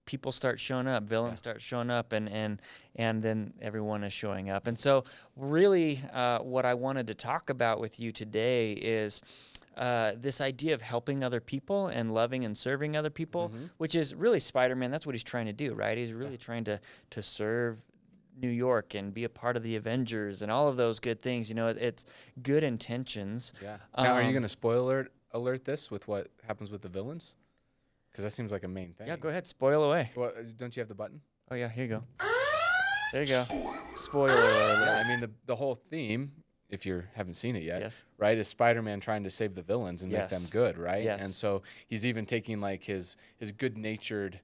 people 0.04 0.32
start 0.32 0.58
showing 0.58 0.88
up, 0.88 1.04
villains 1.04 1.32
Yeah. 1.32 1.52
start 1.52 1.62
showing 1.62 1.90
up 1.90 2.12
and 2.12 2.28
and 2.28 2.60
and 2.96 3.22
then 3.22 3.52
everyone 3.60 4.02
is 4.02 4.12
showing 4.12 4.50
up. 4.50 4.66
And 4.66 4.76
so 4.76 5.04
really 5.36 6.02
uh, 6.12 6.40
what 6.40 6.64
I 6.66 6.74
wanted 6.74 7.06
to 7.08 7.14
talk 7.14 7.50
about 7.50 7.78
with 7.78 8.00
you 8.00 8.10
today 8.10 8.72
is 8.72 9.22
uh, 9.78 10.12
this 10.16 10.40
idea 10.40 10.74
of 10.74 10.82
helping 10.82 11.22
other 11.22 11.40
people 11.40 11.86
and 11.86 12.12
loving 12.12 12.44
and 12.44 12.56
serving 12.58 12.96
other 12.96 13.10
people, 13.10 13.50
Mhm. 13.50 13.70
which 13.78 13.94
is 13.94 14.14
really 14.14 14.40
Spider-Man. 14.40 14.90
That's 14.90 15.06
what 15.06 15.14
he's 15.14 15.22
trying 15.24 15.46
to 15.46 15.52
do, 15.52 15.72
right? 15.74 15.96
He's 15.96 16.12
really 16.12 16.36
trying 16.36 16.64
to 16.64 16.80
to 17.10 17.22
serve 17.22 17.84
New 18.36 18.50
York 18.50 18.94
and 18.94 19.12
be 19.14 19.24
a 19.24 19.28
part 19.28 19.56
of 19.56 19.62
the 19.62 19.74
Avengers 19.76 20.42
and 20.42 20.50
all 20.52 20.68
of 20.68 20.76
those 20.76 21.00
good 21.00 21.20
things. 21.22 21.48
You 21.48 21.54
know, 21.56 21.68
it, 21.68 21.76
it's 21.78 22.04
good 22.42 22.62
intentions. 22.62 23.52
Yeah. 23.62 23.78
Now, 23.96 24.12
are 24.14 24.20
you 24.22 24.28
Um, 24.28 24.32
going 24.32 24.42
to 24.44 24.48
spoiler 24.48 25.08
alert 25.32 25.64
this 25.64 25.90
with 25.90 26.06
what 26.08 26.28
happens 26.44 26.70
with 26.70 26.82
the 26.82 26.88
villains? 26.88 27.36
Because 28.10 28.24
that 28.24 28.30
seems 28.32 28.50
like 28.52 28.64
a 28.64 28.68
main 28.68 28.94
thing. 28.94 29.06
Yeah, 29.08 29.16
go 29.16 29.28
ahead, 29.28 29.46
spoil 29.46 29.82
away. 29.84 30.10
Well, 30.16 30.32
uh, 30.36 30.42
don't 30.56 30.76
you 30.76 30.80
have 30.80 30.88
the 30.88 30.94
button? 30.94 31.20
Oh 31.50 31.54
yeah, 31.54 31.68
here 31.68 31.84
you 31.84 31.90
go. 31.90 32.04
There 33.12 33.22
you 33.22 33.28
go. 33.28 33.44
Spoiler 33.94 34.34
alert. 34.34 34.84
Yeah. 34.84 35.02
I 35.04 35.08
mean, 35.08 35.20
the 35.20 35.30
the 35.46 35.56
whole 35.56 35.74
theme, 35.76 36.32
if 36.68 36.84
you 36.84 37.02
haven't 37.14 37.34
seen 37.34 37.56
it 37.56 37.62
yet, 37.62 37.80
yes. 37.80 38.04
right, 38.18 38.36
is 38.36 38.48
Spider-Man 38.48 39.00
trying 39.00 39.24
to 39.24 39.30
save 39.30 39.54
the 39.54 39.62
villains 39.62 40.02
and 40.02 40.12
make 40.12 40.28
them 40.28 40.42
good, 40.50 40.76
right? 40.78 41.02
Yes. 41.04 41.22
And 41.24 41.32
so 41.32 41.62
he's 41.86 42.04
even 42.04 42.26
taking 42.26 42.60
like 42.60 42.84
his 42.84 43.16
his 43.38 43.52
good-natured, 43.52 44.40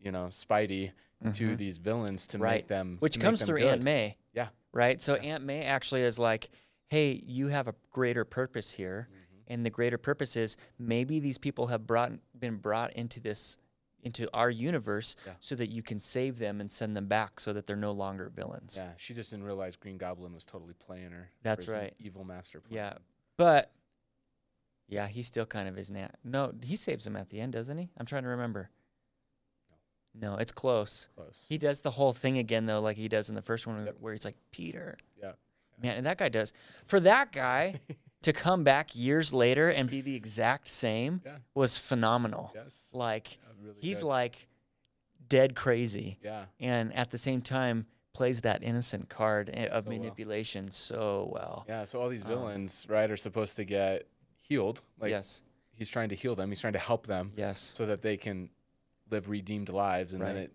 you 0.00 0.12
know, 0.12 0.26
Spidey 0.26 0.92
to 1.32 1.50
Mhm. 1.54 1.56
these 1.58 1.78
villains 1.78 2.26
to 2.28 2.38
Right. 2.38 2.56
make 2.56 2.66
them 2.68 2.98
Which 3.00 3.16
make 3.16 3.22
comes 3.22 3.40
them 3.40 3.46
through 3.46 3.60
good. 3.60 3.72
Aunt 3.72 3.82
May. 3.82 4.16
Yeah. 4.34 4.48
Right. 4.72 5.00
So 5.00 5.14
Aunt 5.14 5.42
May 5.44 5.62
actually 5.64 6.02
is 6.02 6.18
like, 6.18 6.50
"Hey, 6.88 7.22
you 7.26 7.48
have 7.48 7.66
a 7.66 7.74
greater 7.90 8.24
purpose 8.26 8.72
here, 8.72 9.08
Mm-hmm. 9.10 9.42
and 9.46 9.64
the 9.64 9.70
greater 9.70 9.96
purpose 9.96 10.36
is 10.36 10.56
maybe 10.78 11.18
these 11.20 11.38
people 11.38 11.68
have 11.68 11.86
brought 11.86 12.12
been 12.38 12.56
brought 12.56 12.92
into 12.92 13.20
this." 13.20 13.56
Into 14.04 14.28
our 14.34 14.50
universe 14.50 15.16
Yeah. 15.26 15.32
so 15.40 15.54
that 15.56 15.70
you 15.70 15.82
can 15.82 15.98
save 15.98 16.38
them 16.38 16.60
and 16.60 16.70
send 16.70 16.96
them 16.96 17.06
back 17.08 17.40
so 17.40 17.52
that 17.52 17.66
they're 17.66 17.74
no 17.76 17.92
longer 17.92 18.28
villains. 18.28 18.74
Yeah, 18.76 18.92
she 18.96 19.14
just 19.14 19.30
didn't 19.30 19.44
realize 19.46 19.76
Green 19.76 19.96
Goblin 19.98 20.34
was 20.34 20.44
totally 20.44 20.74
playing 20.74 21.10
her. 21.12 21.30
That's 21.42 21.66
right. 21.68 21.94
Evil 21.98 22.24
master 22.24 22.60
plan. 22.60 22.76
Yeah. 22.76 22.94
But 23.36 23.72
yeah, 24.86 25.08
he 25.08 25.22
still 25.22 25.46
kind 25.46 25.68
of 25.68 25.78
is 25.78 25.90
now. 25.90 26.10
No, 26.22 26.52
he 26.62 26.76
saves 26.76 27.06
him 27.06 27.16
at 27.16 27.30
the 27.30 27.40
end, 27.40 27.54
doesn't 27.54 27.78
he? 27.78 27.90
I'm 27.98 28.06
trying 28.06 28.22
to 28.24 28.28
remember. 28.28 28.70
No, 30.14 30.36
it's 30.36 30.52
close. 30.52 31.08
Close. 31.16 31.46
He 31.48 31.58
does 31.58 31.80
the 31.80 31.90
whole 31.90 32.12
thing 32.12 32.38
again 32.38 32.66
though, 32.66 32.80
like 32.80 32.96
he 32.96 33.08
does 33.08 33.28
in 33.28 33.34
the 33.34 33.42
first 33.42 33.66
one, 33.66 33.84
Yep. 33.86 33.96
where 33.98 34.12
he's 34.12 34.24
like 34.24 34.36
Peter. 34.52 34.96
Yeah. 35.20 35.32
Man, 35.82 35.96
and 35.96 36.06
that 36.06 36.18
guy 36.18 36.28
does. 36.28 36.52
For 36.86 37.00
that 37.00 37.32
guy 37.32 37.80
to 38.24 38.32
come 38.32 38.64
back 38.64 38.94
years 38.96 39.32
later 39.32 39.68
and 39.70 39.88
be 39.88 40.00
the 40.00 40.14
exact 40.14 40.66
same 40.68 41.20
Yeah. 41.24 41.36
was 41.54 41.76
phenomenal. 41.78 42.50
Yes. 42.54 42.88
Like 42.92 43.36
Yeah, 43.36 43.48
really 43.62 43.80
he's 43.80 44.00
good. 44.00 44.08
like 44.08 44.48
dead 45.28 45.54
crazy, 45.56 46.18
Yeah. 46.22 46.46
and 46.60 46.92
at 46.94 47.10
the 47.10 47.18
same 47.18 47.40
time 47.40 47.86
plays 48.12 48.40
that 48.42 48.62
innocent 48.62 49.08
card 49.08 49.48
of 49.50 49.84
So 49.84 49.90
well. 49.90 49.98
manipulation 49.98 50.70
so 50.70 51.30
well. 51.32 51.64
Yeah. 51.68 51.84
So 51.84 52.00
all 52.00 52.08
these 52.08 52.22
Um, 52.22 52.28
villains, 52.28 52.86
right, 52.88 53.10
are 53.10 53.16
supposed 53.16 53.56
to 53.56 53.64
get 53.64 54.06
healed. 54.38 54.82
Like 54.98 55.10
yes, 55.10 55.42
he's 55.72 55.88
trying 55.88 56.08
to 56.10 56.14
heal 56.14 56.34
them. 56.34 56.48
He's 56.50 56.60
trying 56.60 56.74
to 56.74 56.78
help 56.78 57.06
them 57.06 57.32
yes, 57.36 57.58
so 57.60 57.86
that 57.86 58.02
they 58.02 58.16
can 58.16 58.50
live 59.10 59.28
redeemed 59.28 59.68
lives, 59.68 60.14
and 60.14 60.22
then 60.22 60.36
it 60.36 60.52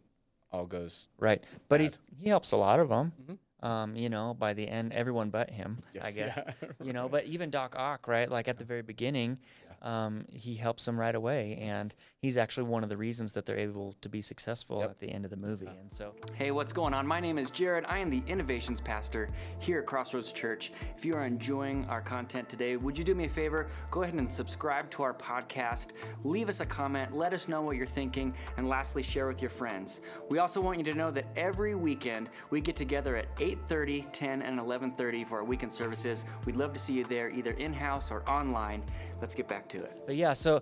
all 0.51 0.65
goes. 0.65 1.07
right. 1.19 1.43
But 1.67 1.77
bad. 1.77 1.81
he's 1.81 1.97
he 2.19 2.29
helps 2.29 2.51
a 2.51 2.57
lot 2.57 2.79
of 2.79 2.89
them. 2.89 3.11
Mhm. 3.21 3.38
Um, 3.62 3.96
you 3.96 4.10
know, 4.10 4.34
by 4.39 4.54
the 4.54 4.68
end, 4.68 4.94
everyone 4.94 5.30
but 5.30 5.50
him, 5.50 5.84
I 6.01 6.12
guess. 6.20 6.39
yeah. 6.46 6.54
you 6.82 6.94
know 6.94 7.10
but 7.10 7.25
even 7.25 7.50
doc 7.50 7.75
ock 7.78 8.08
right 8.08 8.30
like 8.30 8.48
at 8.48 8.58
the 8.58 8.63
very 8.63 8.82
beginning 8.82 9.38
um, 9.81 10.25
he 10.33 10.55
helps 10.55 10.86
them 10.86 11.00
right 11.00 11.15
away 11.15 11.57
and 11.62 11.93
he's 12.19 12.38
actually 12.38 12.63
one 12.63 12.83
of 12.83 12.89
the 12.89 12.98
reasons 12.98 13.31
that 13.33 13.45
they're 13.45 13.57
able 13.57 13.95
to 14.01 14.09
be 14.09 14.21
successful 14.21 14.79
Yep. 14.81 14.89
at 14.89 15.00
the 15.00 15.09
end 15.09 15.25
of 15.25 15.31
the 15.31 15.38
movie 15.38 15.67
and 15.67 15.91
so 15.91 16.13
Hey, 16.33 16.51
what's 16.51 16.74
going 16.74 16.93
on? 16.93 17.05
My 17.07 17.19
name 17.19 17.38
is 17.38 17.50
Jared. 17.51 17.86
I 17.88 17.98
am 18.00 18.09
the 18.09 18.21
Innovations 18.27 18.81
Pastor 18.81 19.29
here 19.59 19.79
at 19.79 19.86
Crossroads 19.86 20.33
Church. 20.33 20.71
If 20.98 21.05
you 21.05 21.13
are 21.13 21.25
enjoying 21.25 21.86
our 21.86 22.01
content 22.01 22.50
today, 22.50 22.75
would 22.77 22.98
you 22.98 23.03
do 23.03 23.15
me 23.15 23.25
a 23.25 23.29
favor? 23.29 23.67
Go 23.91 24.03
ahead 24.03 24.13
and 24.15 24.31
subscribe 24.31 24.89
to 24.91 25.03
our 25.03 25.13
podcast. 25.13 25.91
Leave 26.24 26.50
us 26.50 26.59
a 26.59 26.65
comment. 26.65 27.13
Let 27.15 27.33
us 27.33 27.48
know 27.48 27.62
what 27.62 27.75
you're 27.77 27.86
thinking. 27.86 28.33
And 28.57 28.67
lastly, 28.67 29.01
share 29.03 29.27
with 29.27 29.41
your 29.41 29.50
friends. 29.50 30.01
We 30.29 30.39
also 30.39 30.59
want 30.62 30.77
you 30.77 30.83
to 30.86 30.93
know 30.98 31.12
that 31.12 31.25
every 31.36 31.75
weekend 31.75 32.29
we 32.50 32.59
get 32.62 32.75
together 32.75 33.15
at 33.15 33.27
8:30, 33.39 34.07
10, 34.12 34.41
and 34.41 34.59
11:30 34.59 35.24
for 35.25 35.38
our 35.39 35.43
weekend 35.43 35.71
services. 35.71 36.25
We'd 36.45 36.55
love 36.57 36.74
to 36.74 36.79
see 36.79 36.93
you 36.93 37.03
there, 37.05 37.29
either 37.29 37.51
in-house 37.51 38.12
or 38.12 38.27
online. 38.29 38.83
Let's 39.21 39.36
get 39.36 39.48
back 39.48 39.67
to 39.69 39.77
it. 39.83 40.03
but 40.05 40.15
yeah 40.15 40.33
so 40.33 40.61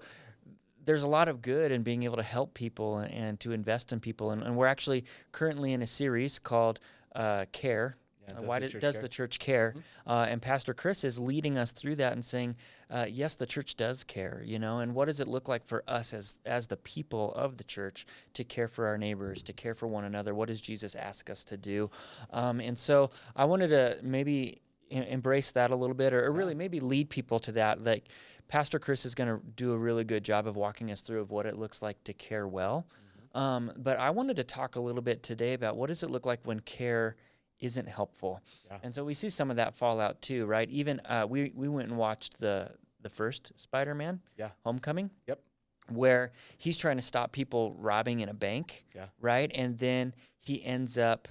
there's 0.85 1.03
a 1.03 1.07
lot 1.07 1.27
of 1.27 1.41
good 1.41 1.71
in 1.71 1.83
being 1.83 2.03
able 2.03 2.15
to 2.17 2.23
help 2.23 2.53
people 2.53 2.99
and 2.99 3.39
to 3.41 3.51
invest 3.51 3.91
in 3.91 3.99
people 3.99 4.31
and, 4.31 4.41
and 4.43 4.55
we're 4.55 4.67
actually 4.67 5.03
currently 5.31 5.73
in 5.73 5.81
a 5.81 5.87
series 5.87 6.39
called 6.39 6.79
uh, 7.15 7.45
care 7.51 7.97
Yeah, 8.29 8.37
Uh, 8.39 8.43
why 8.43 8.59
the 8.59 8.67
did, 8.69 8.79
does 8.81 8.95
care? 8.95 9.01
the 9.01 9.09
church 9.09 9.39
care? 9.39 9.73
Uh, 10.05 10.27
and 10.29 10.41
Pastor 10.41 10.73
Chris 10.73 11.03
is 11.03 11.17
leading 11.19 11.57
us 11.57 11.71
through 11.71 11.95
that 11.95 12.11
and 12.13 12.23
saying, 12.23 12.55
uh, 12.89 13.05
yes, 13.09 13.35
the 13.35 13.45
church 13.45 13.75
does 13.75 14.03
care, 14.03 14.41
you 14.45 14.59
know, 14.59 14.79
and 14.79 14.93
what 14.93 15.05
does 15.05 15.19
it 15.19 15.27
look 15.27 15.47
like 15.47 15.65
for 15.65 15.81
us 15.87 16.13
as 16.13 16.37
as 16.45 16.67
the 16.67 16.77
people 16.77 17.33
of 17.35 17.55
the 17.57 17.63
church 17.63 18.05
to 18.33 18.43
care 18.43 18.67
for 18.67 18.85
our 18.87 18.97
neighbors, 18.97 19.43
to 19.43 19.53
care 19.53 19.73
for 19.73 19.87
one 19.87 20.03
another? 20.05 20.33
What 20.35 20.47
does 20.49 20.61
Jesus 20.61 20.93
ask 20.95 21.29
us 21.29 21.43
to 21.45 21.57
do? 21.57 21.89
Um, 22.31 22.59
and 22.59 22.77
so 22.77 23.11
I 23.35 23.45
wanted 23.45 23.69
to 23.69 23.97
maybe 24.03 24.61
embrace 24.89 25.51
that 25.51 25.71
a 25.71 25.75
little 25.75 25.95
bit, 25.95 26.13
or, 26.13 26.25
or 26.27 26.31
really 26.31 26.55
maybe 26.55 26.79
lead 26.81 27.09
people 27.09 27.39
to 27.39 27.51
that. 27.53 27.83
Like 27.83 28.05
Pastor 28.47 28.79
Chris 28.79 29.05
is 29.05 29.13
going 29.15 29.29
to 29.29 29.39
do 29.55 29.73
a 29.73 29.77
really 29.77 30.03
good 30.03 30.23
job 30.23 30.47
of 30.47 30.55
walking 30.55 30.91
us 30.91 31.01
through 31.01 31.21
of 31.21 31.31
what 31.31 31.45
it 31.45 31.57
looks 31.57 31.81
like 31.81 32.01
to 32.05 32.13
care 32.13 32.47
well. 32.47 32.85
Um, 33.35 33.71
but 33.77 33.97
I 33.99 34.09
wanted 34.09 34.37
to 34.37 34.43
talk 34.43 34.75
a 34.75 34.79
little 34.79 35.01
bit 35.01 35.21
today 35.21 35.53
about 35.53 35.75
what 35.75 35.87
does 35.87 36.01
it 36.01 36.09
look 36.09 36.25
like 36.25 36.39
when 36.45 36.59
care 36.61 37.15
isn't 37.59 37.87
helpful. 37.87 38.41
Yeah. 38.65 38.77
And 38.83 38.95
so 38.95 39.03
we 39.03 39.13
see 39.13 39.29
some 39.29 39.49
of 39.51 39.57
that 39.57 39.75
fallout 39.75 40.21
too, 40.21 40.45
right? 40.45 40.69
Even 40.69 41.01
uh, 41.05 41.25
we 41.27 41.51
we 41.55 41.67
went 41.67 41.89
and 41.89 41.97
watched 41.97 42.39
the 42.39 42.71
the 43.01 43.09
first 43.09 43.51
Spider-Man, 43.55 44.21
Yeah. 44.37 44.49
Homecoming, 44.63 45.11
Yep. 45.27 45.39
where 45.89 46.31
he's 46.57 46.77
trying 46.77 46.95
to 46.97 47.01
stop 47.03 47.31
people 47.31 47.73
robbing 47.73 48.21
in 48.21 48.29
a 48.29 48.33
bank, 48.33 48.85
Yeah. 48.95 49.07
right? 49.19 49.51
And 49.53 49.77
then 49.77 50.13
he 50.39 50.63
ends 50.63 50.97
up 50.97 51.27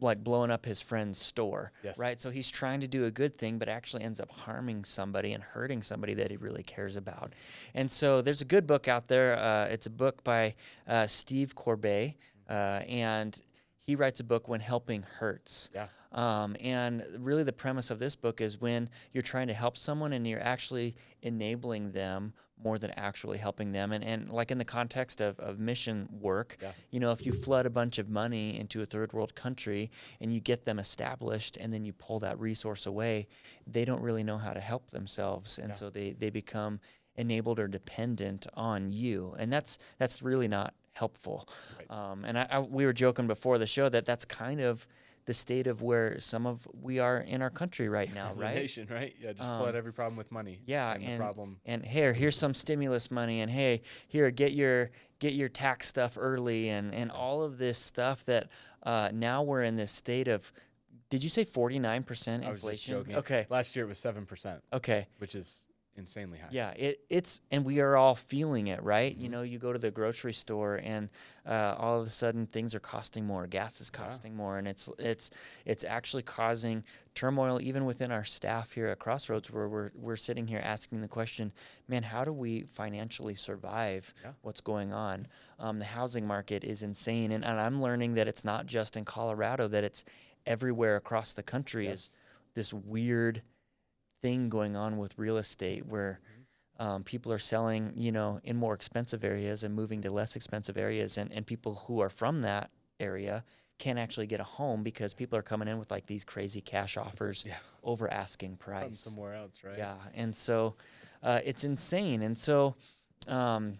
like 0.00 0.22
blowing 0.24 0.50
up 0.50 0.64
his 0.64 0.80
friend's 0.80 1.18
store, 1.18 1.72
Yes. 1.84 1.98
right? 1.98 2.20
So 2.20 2.30
he's 2.30 2.50
trying 2.50 2.80
to 2.80 2.88
do 2.88 3.04
a 3.04 3.10
good 3.10 3.38
thing, 3.38 3.58
but 3.58 3.68
actually 3.68 4.02
ends 4.02 4.18
up 4.20 4.30
harming 4.30 4.84
somebody 4.84 5.32
and 5.32 5.42
hurting 5.42 5.82
somebody 5.82 6.14
that 6.14 6.30
he 6.30 6.36
really 6.36 6.62
cares 6.62 6.96
about. 6.96 7.32
And 7.74 7.90
so 7.90 8.20
there's 8.22 8.40
a 8.42 8.44
good 8.46 8.66
book 8.66 8.88
out 8.88 9.08
there. 9.08 9.38
Uh, 9.38 9.66
it's 9.66 9.86
a 9.86 9.90
book 9.90 10.24
by 10.24 10.54
uh, 10.88 11.06
Steve 11.06 11.54
Corbett, 11.54 12.14
uh, 12.48 12.80
and 12.88 13.40
he 13.78 13.94
writes 13.94 14.18
a 14.20 14.24
book 14.24 14.48
when 14.48 14.60
helping 14.60 15.02
hurts. 15.02 15.70
Yeah. 15.74 15.86
Um, 16.12 16.56
and 16.60 17.04
really, 17.18 17.42
the 17.42 17.52
premise 17.54 17.90
of 17.90 17.98
this 17.98 18.16
book 18.16 18.40
is 18.42 18.60
when 18.60 18.90
you're 19.12 19.22
trying 19.22 19.46
to 19.48 19.54
help 19.54 19.76
someone 19.78 20.12
and 20.12 20.26
you're 20.26 20.42
actually 20.42 20.94
enabling 21.22 21.92
them 21.92 22.34
more 22.64 22.78
than 22.78 22.90
actually 22.96 23.38
helping 23.38 23.72
them. 23.72 23.92
And, 23.92 24.04
and 24.04 24.28
like 24.30 24.50
in 24.50 24.58
the 24.58 24.64
context 24.64 25.20
of, 25.20 25.38
of 25.40 25.58
mission 25.58 26.08
work, 26.20 26.56
Yeah. 26.62 26.72
you 26.90 27.00
know, 27.00 27.10
if 27.10 27.24
you 27.26 27.32
flood 27.32 27.66
a 27.66 27.70
bunch 27.70 27.98
of 27.98 28.08
money 28.08 28.58
into 28.58 28.80
a 28.82 28.84
third 28.86 29.12
world 29.12 29.34
country 29.34 29.90
and 30.20 30.32
you 30.32 30.40
get 30.40 30.64
them 30.64 30.78
established 30.78 31.56
and 31.56 31.72
then 31.72 31.84
you 31.84 31.92
pull 31.92 32.18
that 32.20 32.38
resource 32.38 32.86
away, 32.86 33.26
they 33.66 33.84
don't 33.84 34.00
really 34.02 34.22
know 34.22 34.38
how 34.38 34.52
to 34.52 34.60
help 34.60 34.90
themselves. 34.90 35.58
And 35.58 35.68
Yeah. 35.70 35.74
so 35.74 35.90
they, 35.90 36.12
they 36.12 36.30
become 36.30 36.80
enabled 37.16 37.58
or 37.58 37.68
dependent 37.68 38.46
on 38.54 38.90
you. 38.90 39.34
And 39.38 39.52
that's, 39.52 39.78
that's 39.98 40.22
really 40.22 40.48
not 40.48 40.74
helpful. 40.94 41.48
Right. 41.78 41.90
Um, 41.90 42.24
and 42.24 42.38
I, 42.38 42.46
I, 42.50 42.58
we 42.60 42.84
were 42.84 42.92
joking 42.92 43.26
before 43.26 43.58
the 43.58 43.66
show 43.66 43.88
that 43.88 44.06
that's 44.06 44.24
kind 44.24 44.60
of 44.60 44.86
the 45.24 45.34
state 45.34 45.66
of 45.66 45.82
where 45.82 46.18
some 46.18 46.46
of 46.46 46.66
we 46.72 46.98
are 46.98 47.18
in 47.18 47.42
our 47.42 47.50
country 47.50 47.88
right 47.88 48.12
now, 48.20 48.32
right? 48.34 48.54
nation, 48.56 48.88
right? 48.90 49.14
Yeah, 49.20 49.32
just 49.32 49.48
Um, 49.48 49.60
flood 49.60 49.74
every 49.76 49.92
problem 49.92 50.16
with 50.16 50.30
money. 50.32 50.60
yeah, 50.66 50.92
and, 50.94 51.02
and- 51.04 51.18
problem. 51.18 51.58
and 51.64 51.84
here 51.84 52.12
here's 52.12 52.36
some 52.36 52.54
stimulus 52.54 53.10
money 53.10 53.40
and 53.40 53.50
hey 53.50 53.82
here 54.08 54.30
get 54.30 54.52
your 54.52 54.90
get 55.20 55.34
your 55.34 55.48
tax 55.48 55.86
stuff 55.86 56.16
early 56.20 56.68
and 56.70 56.92
and 56.94 57.10
all 57.10 57.42
of 57.42 57.58
this 57.58 57.78
stuff 57.78 58.24
that 58.24 58.48
uh, 58.82 59.10
now 59.12 59.42
we're 59.42 59.62
in 59.62 59.76
this 59.76 59.92
state 59.92 60.26
of 60.28 60.52
did 61.10 61.22
you 61.22 61.28
say 61.28 61.44
49% 61.44 61.84
I 61.84 61.90
was 62.00 62.08
just 62.08 62.32
inflation 62.64 62.94
joking. 62.96 63.16
okay 63.16 63.46
Last 63.50 63.76
year 63.76 63.84
it 63.84 63.88
was 63.88 63.98
seven 63.98 64.26
percent, 64.26 64.62
okay 64.72 65.06
which 65.18 65.34
is 65.34 65.68
insanely 65.96 66.38
high. 66.38 66.48
yeah 66.50 66.70
it, 66.70 67.00
it's 67.10 67.42
and 67.50 67.64
we 67.66 67.78
are 67.80 67.96
all 67.96 68.14
feeling 68.14 68.68
it 68.68 68.82
right 68.82 69.14
you 69.16 69.28
Mhm. 69.28 69.32
know 69.32 69.42
you 69.42 69.58
go 69.58 69.72
to 69.74 69.78
the 69.78 69.90
grocery 69.90 70.32
store 70.32 70.76
and 70.76 71.10
uh, 71.46 71.74
all 71.78 72.00
of 72.00 72.06
a 72.06 72.10
sudden 72.10 72.46
things 72.46 72.74
are 72.74 72.80
costing 72.80 73.26
more 73.26 73.46
gas 73.46 73.80
is 73.80 73.90
Yeah. 73.92 74.04
costing 74.04 74.34
more 74.34 74.56
and 74.56 74.66
it's 74.66 74.88
it's 74.98 75.30
it's 75.66 75.84
actually 75.84 76.22
causing 76.22 76.82
turmoil 77.14 77.60
even 77.60 77.84
within 77.84 78.10
our 78.10 78.24
staff 78.24 78.72
here 78.72 78.86
at 78.88 78.98
crossroads 79.00 79.50
where 79.50 79.68
we're, 79.68 79.90
we're 79.94 80.16
sitting 80.16 80.46
here 80.46 80.60
asking 80.64 81.02
the 81.02 81.08
question 81.08 81.52
man 81.88 82.04
how 82.04 82.24
do 82.24 82.32
we 82.32 82.62
financially 82.62 83.34
survive 83.34 84.14
Yeah. 84.24 84.32
what's 84.40 84.62
going 84.62 84.94
on 84.94 85.26
um, 85.58 85.78
the 85.78 85.84
housing 85.84 86.26
market 86.26 86.64
is 86.64 86.82
insane 86.82 87.32
and, 87.32 87.44
and 87.44 87.60
i'm 87.60 87.82
learning 87.82 88.14
that 88.14 88.26
it's 88.28 88.44
not 88.44 88.64
just 88.64 88.96
in 88.96 89.04
colorado 89.04 89.68
that 89.68 89.84
it's 89.84 90.04
everywhere 90.46 90.96
across 90.96 91.34
the 91.34 91.42
country 91.42 91.86
is 91.86 92.14
this 92.54 92.72
weird 92.72 93.42
thing 94.22 94.48
going 94.48 94.76
on 94.76 94.96
with 94.98 95.12
real 95.18 95.36
estate 95.36 95.84
where 95.86 96.20
Mm-hmm. 96.78 96.86
um, 96.88 97.04
people 97.04 97.30
are 97.32 97.38
selling, 97.38 97.92
you 97.96 98.10
know, 98.12 98.40
in 98.44 98.56
more 98.56 98.74
expensive 98.74 99.22
areas 99.24 99.62
and 99.64 99.74
moving 99.74 100.00
to 100.02 100.10
less 100.10 100.36
expensive 100.36 100.76
areas, 100.78 101.18
and, 101.18 101.30
and 101.32 101.46
people 101.46 101.74
who 101.86 102.00
are 102.00 102.08
from 102.10 102.40
that 102.42 102.70
area 102.98 103.44
can't 103.78 103.98
actually 103.98 104.26
get 104.26 104.40
a 104.40 104.44
home 104.44 104.82
because 104.82 105.12
people 105.12 105.36
are 105.38 105.42
coming 105.42 105.68
in 105.68 105.78
with 105.78 105.90
like 105.90 106.06
these 106.06 106.24
crazy 106.24 106.60
cash 106.60 106.96
offers 106.96 107.44
Yeah. 107.46 107.56
over 107.82 108.10
asking 108.10 108.56
From 108.56 108.72
price. 108.74 109.00
somewhere 109.00 109.34
else, 109.34 109.62
right? 109.64 109.76
Yeah, 109.78 109.96
and 110.14 110.34
so 110.34 110.74
uh, 111.22 111.40
it's 111.44 111.64
insane. 111.64 112.22
And 112.22 112.36
so 112.38 112.74
um, 113.28 113.74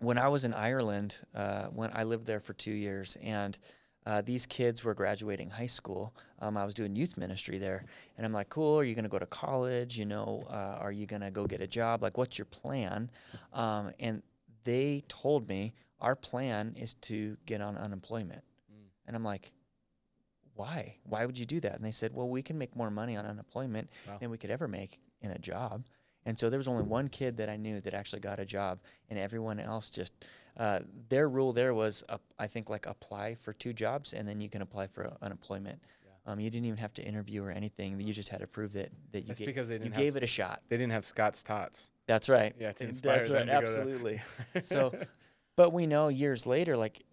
when 0.00 0.16
I 0.18 0.28
was 0.28 0.44
in 0.44 0.54
Ireland, 0.54 1.16
uh, 1.34 1.66
when 1.66 1.90
I 1.92 2.04
lived 2.04 2.26
there 2.26 2.40
for 2.40 2.52
two 2.54 2.72
years, 2.72 3.16
and 3.22 3.58
uh, 4.06 4.22
these 4.22 4.46
kids 4.46 4.84
were 4.84 4.94
graduating 4.94 5.50
high 5.50 5.66
school. 5.66 6.14
Um, 6.40 6.56
I 6.56 6.64
was 6.64 6.74
doing 6.74 6.94
youth 6.96 7.16
ministry 7.18 7.58
there, 7.58 7.84
and 8.16 8.24
I'm 8.24 8.32
like, 8.32 8.48
"Cool. 8.48 8.78
Are 8.78 8.84
you 8.84 8.94
going 8.94 9.02
to 9.04 9.08
go 9.10 9.18
to 9.18 9.26
college? 9.26 9.98
You 9.98 10.06
know, 10.06 10.46
uh, 10.48 10.78
are 10.80 10.92
you 10.92 11.06
going 11.06 11.22
to 11.22 11.30
go 11.30 11.46
get 11.46 11.60
a 11.60 11.66
job? 11.66 12.02
Like, 12.02 12.16
what's 12.16 12.38
your 12.38 12.44
plan?" 12.46 13.10
Um, 13.52 13.92
and 14.00 14.22
they 14.64 15.02
told 15.08 15.48
me 15.48 15.74
our 16.00 16.14
plan 16.14 16.74
is 16.78 16.94
to 16.94 17.36
get 17.46 17.60
on 17.60 17.76
unemployment, 17.76 18.44
Mm. 18.72 18.88
and 19.06 19.16
I'm 19.16 19.24
like, 19.24 19.52
"Why? 20.54 20.96
Why 21.04 21.26
would 21.26 21.36
you 21.38 21.46
do 21.46 21.60
that?" 21.60 21.74
And 21.74 21.84
they 21.84 21.90
said, 21.90 22.12
"Well, 22.14 22.28
we 22.28 22.42
can 22.42 22.56
make 22.58 22.74
more 22.76 22.90
money 22.90 23.16
on 23.16 23.26
unemployment 23.26 23.90
Wow. 24.06 24.18
than 24.18 24.30
we 24.30 24.38
could 24.38 24.50
ever 24.50 24.68
make 24.68 25.00
in 25.20 25.30
a 25.30 25.38
job." 25.38 25.84
And 26.26 26.38
so 26.38 26.50
there 26.50 26.58
was 26.58 26.68
only 26.68 26.82
one 26.82 27.08
kid 27.08 27.36
that 27.38 27.48
I 27.48 27.56
knew 27.56 27.80
that 27.80 27.94
actually 27.94 28.20
got 28.20 28.38
a 28.40 28.44
job, 28.44 28.80
and 29.08 29.18
everyone 29.18 29.58
else 29.60 29.88
just 29.90 30.12
uh, 30.58 30.80
their 31.08 31.28
rule 31.28 31.52
there 31.52 31.72
was 31.72 32.02
uh, 32.08 32.18
I 32.38 32.46
think 32.48 32.68
like 32.68 32.84
apply 32.86 33.36
for 33.36 33.52
two 33.52 33.72
jobs 33.72 34.12
and 34.14 34.26
then 34.26 34.40
you 34.40 34.48
can 34.48 34.60
apply 34.62 34.86
for 34.88 35.10
unemployment. 35.22 35.78
Yeah. 36.04 36.32
Um, 36.32 36.40
you 36.40 36.50
didn't 36.50 36.64
even 36.66 36.78
have 36.78 36.94
to 36.94 37.02
interview 37.04 37.44
or 37.44 37.50
anything. 37.50 38.00
You 38.00 38.12
just 38.12 38.30
had 38.30 38.40
to 38.40 38.46
prove 38.46 38.72
that 38.72 38.90
that 39.12 39.20
you 39.20 39.26
That's 39.28 39.38
ga- 39.40 39.46
because 39.46 39.68
they 39.68 39.78
didn't 39.78 39.92
have 39.94 40.02
gave 40.02 40.16
it 40.16 40.22
a 40.22 40.26
shot. 40.26 40.62
They 40.68 40.76
didn't 40.76 40.92
have 40.92 41.04
Scott's 41.04 41.42
tots. 41.42 41.92
That's 42.06 42.28
right. 42.28 42.54
Yeah, 42.58 42.72
to 42.72 42.84
inspire 42.84 43.18
That's 43.18 43.28
them 43.28 43.36
right. 43.36 43.44
to 43.46 43.52
go 43.52 43.60
to- 43.60 43.66
Absolutely. 43.66 44.20
so, 44.62 44.92
but 45.54 45.72
we 45.72 45.86
know 45.86 46.08
years 46.08 46.44
later, 46.46 46.76
like 46.76 47.04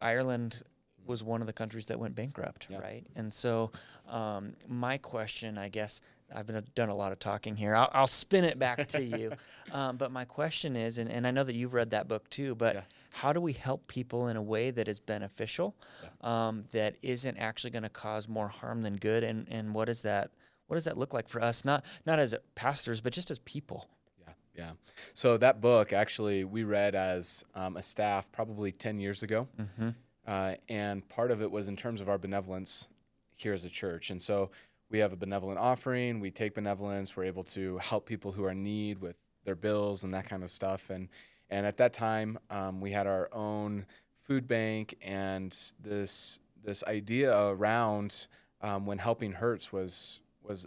Ireland 0.00 0.62
was 1.06 1.24
one 1.24 1.40
of 1.40 1.46
the 1.46 1.52
countries 1.52 1.86
that 1.86 1.98
went 1.98 2.14
bankrupt, 2.14 2.66
Yeah. 2.70 2.78
right? 2.78 3.04
And 3.16 3.32
so, 3.34 3.72
um, 4.08 4.54
my 4.68 4.96
question, 4.98 5.58
I 5.58 5.68
guess, 5.68 6.00
I've 6.34 6.46
been 6.46 6.62
done 6.74 6.88
a 6.88 6.94
lot 6.94 7.12
of 7.12 7.18
talking 7.18 7.56
here. 7.56 7.74
I'll, 7.74 7.90
I'll 7.92 8.06
spin 8.06 8.44
it 8.44 8.58
back 8.58 8.86
to 8.88 9.02
you. 9.02 9.32
Um, 9.72 9.96
but 9.98 10.10
my 10.10 10.24
question 10.24 10.74
is, 10.74 10.98
and, 10.98 11.08
and 11.08 11.24
I 11.24 11.30
know 11.30 11.44
that 11.44 11.54
you've 11.54 11.74
read 11.74 11.90
that 11.90 12.08
book 12.08 12.28
too, 12.28 12.56
but 12.56 12.74
Yeah. 12.74 12.80
how 13.12 13.32
do 13.32 13.40
we 13.40 13.52
help 13.52 13.86
people 13.86 14.26
in 14.26 14.36
a 14.36 14.42
way 14.42 14.72
that 14.72 14.88
is 14.88 14.98
beneficial, 14.98 15.76
um, 16.22 16.64
that 16.72 16.96
isn't 17.02 17.36
actually 17.36 17.70
going 17.70 17.84
to 17.84 17.88
cause 17.88 18.28
more 18.28 18.48
harm 18.48 18.82
than 18.82 18.96
good? 18.96 19.22
And, 19.22 19.46
and 19.48 19.72
what 19.72 19.84
does 19.84 20.02
that 20.02 20.32
what 20.66 20.74
does 20.74 20.86
that 20.86 20.98
look 20.98 21.14
like 21.14 21.28
for 21.28 21.40
us? 21.40 21.64
Not 21.64 21.84
not 22.04 22.18
as 22.18 22.34
pastors, 22.56 23.00
but 23.00 23.12
just 23.12 23.30
as 23.30 23.38
people. 23.40 23.88
Yeah, 24.20 24.32
yeah. 24.56 24.70
So 25.14 25.36
that 25.36 25.60
book 25.60 25.92
actually 25.92 26.42
we 26.44 26.64
read 26.64 26.96
as 26.96 27.44
um, 27.54 27.76
a 27.76 27.82
staff 27.82 28.30
probably 28.32 28.72
ten 28.72 28.98
years 28.98 29.22
ago, 29.22 29.46
Mm-hmm. 29.60 29.90
uh, 30.26 30.54
and 30.68 31.08
part 31.08 31.30
of 31.30 31.42
it 31.42 31.50
was 31.50 31.68
in 31.68 31.76
terms 31.76 32.00
of 32.00 32.08
our 32.08 32.18
benevolence 32.18 32.88
here 33.36 33.52
as 33.52 33.64
a 33.64 33.70
church. 33.70 34.10
And 34.10 34.20
so 34.20 34.50
we 34.90 34.98
have 34.98 35.12
a 35.12 35.16
benevolent 35.16 35.58
offering. 35.58 36.20
We 36.20 36.30
take 36.30 36.54
benevolence. 36.54 37.16
We're 37.16 37.24
able 37.24 37.44
to 37.44 37.78
help 37.78 38.06
people 38.06 38.32
who 38.32 38.44
are 38.44 38.50
in 38.50 38.62
need 38.62 38.98
with 38.98 39.16
their 39.44 39.54
bills 39.54 40.04
and 40.04 40.12
that 40.14 40.28
kind 40.28 40.42
of 40.42 40.50
stuff. 40.50 40.90
And 40.90 41.08
and 41.48 41.66
at 41.66 41.76
that 41.78 41.92
time, 41.92 42.38
um, 42.50 42.80
we 42.80 42.92
had 42.92 43.06
our 43.06 43.28
own 43.32 43.86
food 44.24 44.46
bank, 44.46 44.96
and 45.02 45.56
this 45.82 46.40
this 46.62 46.84
idea 46.84 47.36
around 47.36 48.26
um, 48.60 48.86
when 48.86 48.98
helping 48.98 49.32
hurts 49.32 49.72
was 49.72 50.20
was 50.42 50.66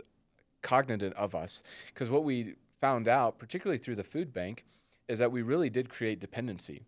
cognizant 0.61 1.13
of 1.15 1.35
us 1.35 1.61
because 1.87 2.09
what 2.09 2.23
we 2.23 2.55
found 2.79 3.07
out, 3.07 3.37
particularly 3.37 3.77
through 3.77 3.95
the 3.95 4.03
food 4.03 4.33
bank, 4.33 4.65
is 5.07 5.19
that 5.19 5.31
we 5.31 5.41
really 5.41 5.69
did 5.69 5.89
create 5.89 6.19
dependency. 6.19 6.81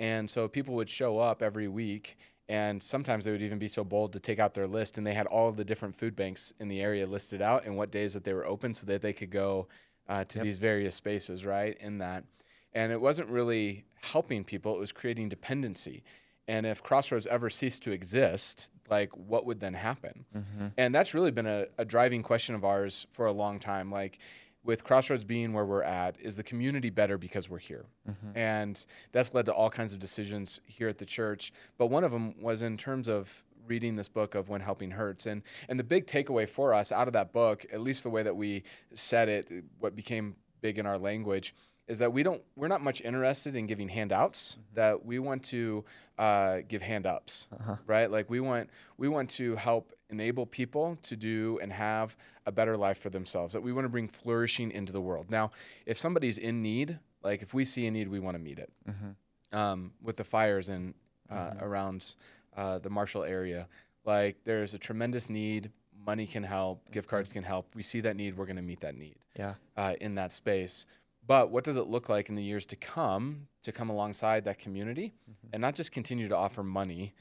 And 0.00 0.28
so 0.28 0.48
people 0.48 0.74
would 0.74 0.90
show 0.90 1.18
up 1.18 1.42
every 1.42 1.68
week, 1.68 2.16
and 2.48 2.82
sometimes 2.82 3.24
they 3.24 3.30
would 3.30 3.42
even 3.42 3.58
be 3.58 3.68
so 3.68 3.84
bold 3.84 4.12
to 4.12 4.20
take 4.20 4.38
out 4.38 4.54
their 4.54 4.66
list, 4.66 4.98
and 4.98 5.06
they 5.06 5.14
had 5.14 5.26
all 5.26 5.48
of 5.48 5.56
the 5.56 5.64
different 5.64 5.96
food 5.96 6.16
banks 6.16 6.52
in 6.58 6.68
the 6.68 6.80
area 6.80 7.06
listed 7.06 7.40
out 7.40 7.64
and 7.64 7.76
what 7.76 7.90
days 7.90 8.14
that 8.14 8.24
they 8.24 8.34
were 8.34 8.46
open 8.46 8.74
so 8.74 8.86
that 8.86 9.02
they 9.02 9.12
could 9.12 9.30
go 9.30 9.68
uh, 10.08 10.24
to 10.24 10.38
Yep. 10.38 10.44
these 10.44 10.58
various 10.58 10.94
spaces, 10.94 11.46
right? 11.46 11.76
In 11.80 11.98
that. 11.98 12.24
And 12.74 12.90
it 12.90 13.00
wasn't 13.00 13.28
really 13.28 13.84
helping 14.00 14.44
people, 14.44 14.74
it 14.74 14.80
was 14.80 14.92
creating 14.92 15.28
dependency. 15.28 16.02
And 16.48 16.66
if 16.66 16.82
Crossroads 16.82 17.26
ever 17.28 17.48
ceased 17.50 17.82
to 17.84 17.92
exist, 17.92 18.68
like 18.90 19.16
what 19.16 19.46
would 19.46 19.60
then 19.60 19.74
happen? 19.74 20.24
Mm-hmm. 20.36 20.66
And 20.76 20.94
that's 20.94 21.14
really 21.14 21.30
been 21.30 21.46
a, 21.46 21.66
a 21.78 21.84
driving 21.84 22.22
question 22.22 22.54
of 22.54 22.64
ours 22.64 23.06
for 23.12 23.26
a 23.26 23.32
long 23.32 23.60
time. 23.60 23.92
Like, 23.92 24.18
with 24.64 24.84
Crossroads 24.84 25.24
being 25.24 25.52
where 25.52 25.64
we're 25.64 25.82
at, 25.82 26.16
is 26.20 26.36
the 26.36 26.42
community 26.42 26.90
better 26.90 27.18
because 27.18 27.48
we're 27.48 27.58
here? 27.58 27.86
Mm-hmm. 28.08 28.38
And 28.38 28.86
that's 29.12 29.34
led 29.34 29.46
to 29.46 29.52
all 29.52 29.70
kinds 29.70 29.92
of 29.92 29.98
decisions 29.98 30.60
here 30.66 30.88
at 30.88 30.98
the 30.98 31.06
church. 31.06 31.52
But 31.78 31.88
one 31.88 32.04
of 32.04 32.12
them 32.12 32.34
was 32.40 32.62
in 32.62 32.76
terms 32.76 33.08
of 33.08 33.44
reading 33.66 33.96
this 33.96 34.08
book 34.08 34.34
of 34.34 34.48
When 34.48 34.60
Helping 34.60 34.92
Hurts. 34.92 35.26
And, 35.26 35.42
and 35.68 35.78
the 35.78 35.84
big 35.84 36.06
takeaway 36.06 36.48
for 36.48 36.74
us 36.74 36.92
out 36.92 37.06
of 37.06 37.12
that 37.14 37.32
book, 37.32 37.64
at 37.72 37.80
least 37.80 38.02
the 38.02 38.10
way 38.10 38.22
that 38.22 38.36
we 38.36 38.62
said 38.94 39.28
it, 39.28 39.50
what 39.78 39.96
became 39.96 40.36
big 40.60 40.78
in 40.78 40.86
our 40.86 40.98
language, 40.98 41.54
is 41.88 41.98
that 41.98 42.12
we 42.12 42.22
don't 42.22 42.42
we're 42.56 42.68
not 42.68 42.80
much 42.80 43.00
interested 43.02 43.56
in 43.56 43.66
giving 43.66 43.88
handouts 43.88 44.52
Mm-hmm. 44.52 44.74
that 44.74 45.04
we 45.04 45.18
want 45.18 45.42
to 45.44 45.84
uh, 46.18 46.58
give 46.68 46.82
hand 46.82 47.06
ups 47.06 47.48
Uh-huh. 47.52 47.76
right 47.86 48.10
like 48.10 48.30
we 48.30 48.40
want 48.40 48.70
we 48.98 49.08
want 49.08 49.28
to 49.30 49.56
help 49.56 49.92
enable 50.10 50.46
people 50.46 50.96
to 51.02 51.16
do 51.16 51.58
and 51.62 51.72
have 51.72 52.16
a 52.46 52.52
better 52.52 52.76
life 52.76 52.98
for 52.98 53.10
themselves 53.10 53.52
that 53.54 53.62
we 53.62 53.72
want 53.72 53.84
to 53.84 53.88
bring 53.88 54.08
flourishing 54.08 54.70
into 54.70 54.92
the 54.92 55.00
world 55.00 55.30
now 55.30 55.50
if 55.86 55.96
somebody's 55.98 56.38
in 56.38 56.62
need 56.62 56.98
like 57.22 57.42
if 57.42 57.54
we 57.54 57.64
see 57.64 57.86
a 57.86 57.90
need 57.90 58.08
we 58.08 58.20
want 58.20 58.34
to 58.36 58.42
meet 58.42 58.58
it 58.58 58.70
Mhm. 58.88 59.58
um, 59.58 59.92
with 60.02 60.16
the 60.16 60.24
fires 60.24 60.68
in 60.68 60.94
uh, 61.30 61.34
Mm-hmm. 61.34 61.64
around 61.64 62.14
uh, 62.56 62.78
the 62.78 62.90
Marshall 62.90 63.24
area. 63.24 63.66
Like 64.04 64.36
there's 64.44 64.74
a 64.74 64.78
tremendous 64.78 65.30
need. 65.30 65.70
Money 66.06 66.26
can 66.26 66.42
help. 66.42 66.78
Gift 66.90 67.06
Mm-hmm. 67.06 67.16
cards 67.16 67.32
can 67.32 67.42
help. 67.44 67.74
We 67.74 67.82
see 67.82 68.00
that 68.02 68.16
need. 68.16 68.36
We're 68.36 68.44
going 68.44 68.56
to 68.56 68.68
meet 68.72 68.80
that 68.80 68.94
need 68.96 69.16
Yeah. 69.38 69.54
uh, 69.76 69.94
in 70.02 70.14
that 70.16 70.32
space. 70.32 70.84
But 71.26 71.50
what 71.50 71.64
does 71.64 71.76
it 71.76 71.86
look 71.86 72.08
like 72.08 72.28
in 72.28 72.34
the 72.34 72.42
years 72.42 72.66
to 72.66 72.76
come 72.76 73.46
to 73.62 73.72
come 73.72 73.90
alongside 73.90 74.44
that 74.44 74.58
community 74.58 75.14
and 75.52 75.60
not 75.60 75.74
just 75.74 75.92
continue 75.92 76.28
to 76.28 76.36
offer 76.36 76.62
money, 76.64 77.14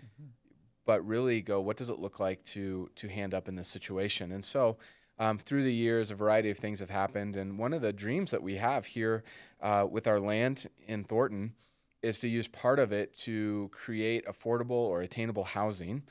but 0.85 1.05
really 1.05 1.41
go, 1.41 1.61
what 1.61 1.77
does 1.77 1.89
it 1.89 1.99
look 1.99 2.19
like 2.19 2.43
to 2.45 2.89
to 2.95 3.07
hand 3.07 3.33
up 3.33 3.47
in 3.47 3.55
this 3.55 3.67
situation? 3.67 4.31
And 4.31 4.43
so, 4.43 4.77
um, 5.19 5.37
through 5.37 5.63
the 5.63 5.73
years, 5.73 6.09
a 6.09 6.15
variety 6.15 6.49
of 6.49 6.57
things 6.57 6.79
have 6.79 6.89
happened. 6.89 7.35
And 7.37 7.59
one 7.59 7.73
of 7.73 7.81
the 7.83 7.93
dreams 7.93 8.31
that 8.31 8.41
we 8.41 8.55
have 8.55 8.85
here 8.87 9.23
uh, 9.61 9.85
with 9.89 10.07
our 10.07 10.19
land 10.19 10.67
in 10.87 11.03
Thornton 11.03 11.53
is 12.01 12.17
to 12.19 12.27
use 12.27 12.47
part 12.47 12.79
of 12.79 12.91
it 12.91 13.13
to 13.15 13.69
create 13.71 14.25
affordable 14.25 14.71
or 14.71 15.01
attainable 15.01 15.43
housing 15.43 16.01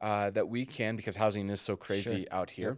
uh, 0.00 0.30
that 0.30 0.48
we 0.48 0.66
can, 0.66 0.96
because 0.96 1.14
housing 1.16 1.48
is 1.48 1.60
so 1.60 1.76
crazy 1.76 2.28
out 2.32 2.50
here, 2.50 2.76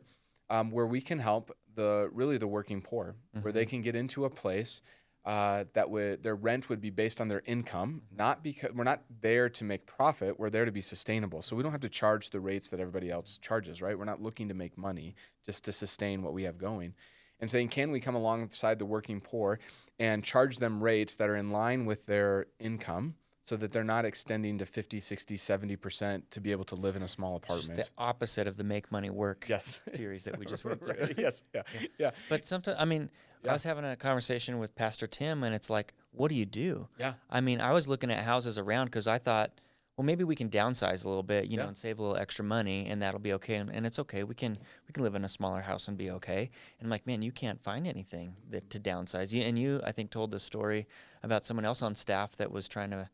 um, 0.50 0.70
where 0.70 0.86
we 0.86 1.00
can 1.00 1.18
help 1.18 1.56
the 1.74 2.08
really 2.12 2.38
the 2.38 2.46
working 2.46 2.80
poor, 2.82 3.14
where 3.42 3.52
they 3.52 3.66
can 3.66 3.82
get 3.82 3.94
into 3.94 4.24
a 4.24 4.30
place 4.30 4.82
uh, 5.24 5.64
that 5.74 5.90
would 5.90 6.22
their 6.22 6.34
rent 6.34 6.68
would 6.68 6.80
be 6.80 6.90
based 6.90 7.20
on 7.20 7.28
their 7.28 7.42
income, 7.44 8.00
not 8.16 8.42
because 8.42 8.72
we're 8.72 8.84
not 8.84 9.02
there 9.20 9.48
to 9.50 9.62
make 9.62 9.84
profit. 9.86 10.38
We're 10.38 10.48
there 10.48 10.64
to 10.64 10.72
be 10.72 10.80
sustainable. 10.80 11.42
So 11.42 11.54
we 11.54 11.62
don't 11.62 11.72
have 11.72 11.82
to 11.82 11.88
charge 11.88 12.30
the 12.30 12.40
rates 12.40 12.70
that 12.70 12.80
everybody 12.80 13.10
else 13.10 13.38
charges, 13.38 13.82
right? 13.82 13.98
We're 13.98 14.06
not 14.06 14.22
looking 14.22 14.48
to 14.48 14.54
make 14.54 14.78
money 14.78 15.14
just 15.44 15.64
to 15.64 15.72
sustain 15.72 16.22
what 16.22 16.32
we 16.32 16.44
have 16.44 16.56
going. 16.56 16.94
And 17.40 17.50
saying, 17.50 17.68
can 17.68 17.90
we 17.92 18.00
come 18.00 18.16
alongside 18.16 18.78
the 18.78 18.86
working 18.86 19.20
poor 19.20 19.60
and 19.98 20.24
charge 20.24 20.56
them 20.56 20.82
rates 20.82 21.14
that 21.16 21.28
are 21.28 21.36
in 21.36 21.52
line 21.52 21.84
with 21.84 22.06
their 22.06 22.46
income 22.58 23.14
so 23.48 23.56
that 23.56 23.72
they're 23.72 23.82
not 23.82 24.04
extending 24.04 24.58
to 24.58 24.66
50, 24.66 25.00
60, 25.00 25.36
70% 25.36 26.22
to 26.30 26.40
be 26.40 26.52
able 26.52 26.64
to 26.66 26.74
live 26.74 26.96
in 26.96 27.02
a 27.02 27.08
small 27.08 27.36
apartment. 27.36 27.70
It's 27.70 27.78
just 27.78 27.96
the 27.96 28.02
opposite 28.02 28.46
of 28.46 28.58
the 28.58 28.64
make 28.64 28.92
money 28.92 29.08
work 29.08 29.46
Yes. 29.48 29.80
series 29.94 30.24
that 30.24 30.38
we 30.38 30.44
just 30.44 30.64
went 30.66 30.84
through. 30.84 31.14
Yes. 31.16 31.42
Yeah. 31.54 31.62
Yeah. 31.98 32.10
But 32.28 32.44
sometimes, 32.44 32.76
I 32.78 32.84
mean, 32.84 33.08
Yeah. 33.42 33.50
I 33.50 33.52
was 33.54 33.62
having 33.64 33.86
a 33.86 33.96
conversation 33.96 34.58
with 34.58 34.74
Pastor 34.74 35.06
Tim, 35.06 35.42
and 35.44 35.54
it's 35.54 35.70
like, 35.70 35.94
what 36.10 36.28
do 36.28 36.34
you 36.34 36.44
do? 36.44 36.88
Yeah. 36.98 37.14
I 37.30 37.40
mean, 37.40 37.60
I 37.62 37.72
was 37.72 37.88
looking 37.88 38.10
at 38.10 38.22
houses 38.22 38.58
around 38.58 38.86
because 38.88 39.06
I 39.06 39.16
thought, 39.16 39.50
well, 39.96 40.04
maybe 40.04 40.24
we 40.24 40.36
can 40.36 40.50
downsize 40.50 41.06
a 41.06 41.08
little 41.08 41.22
bit, 41.22 41.46
you 41.46 41.56
know, 41.56 41.68
and 41.68 41.76
save 41.76 41.98
a 41.98 42.02
little 42.02 42.18
extra 42.18 42.44
money, 42.44 42.86
and 42.86 43.00
that'll 43.00 43.18
be 43.18 43.32
okay. 43.32 43.54
And, 43.56 43.70
and 43.70 43.86
it's 43.86 43.98
okay. 43.98 44.24
We 44.24 44.34
can 44.34 44.58
we 44.86 44.92
can 44.92 45.02
live 45.02 45.14
in 45.16 45.24
a 45.24 45.28
smaller 45.28 45.62
house 45.62 45.88
and 45.88 45.96
be 45.96 46.10
okay. 46.10 46.50
And 46.78 46.86
I'm 46.86 46.90
like, 46.90 47.06
man, 47.06 47.22
you 47.22 47.32
can't 47.32 47.60
find 47.62 47.86
anything 47.86 48.34
that 48.50 48.68
to 48.70 48.78
downsize. 48.78 49.32
You, 49.32 49.42
and 49.42 49.58
you, 49.58 49.80
I 49.84 49.92
think, 49.92 50.10
told 50.10 50.30
the 50.32 50.38
story 50.38 50.86
about 51.22 51.44
someone 51.46 51.64
else 51.64 51.80
on 51.82 51.94
staff 51.94 52.36
that 52.36 52.52
was 52.52 52.68
trying 52.68 52.90
to 52.90 53.08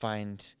find 0.00 0.54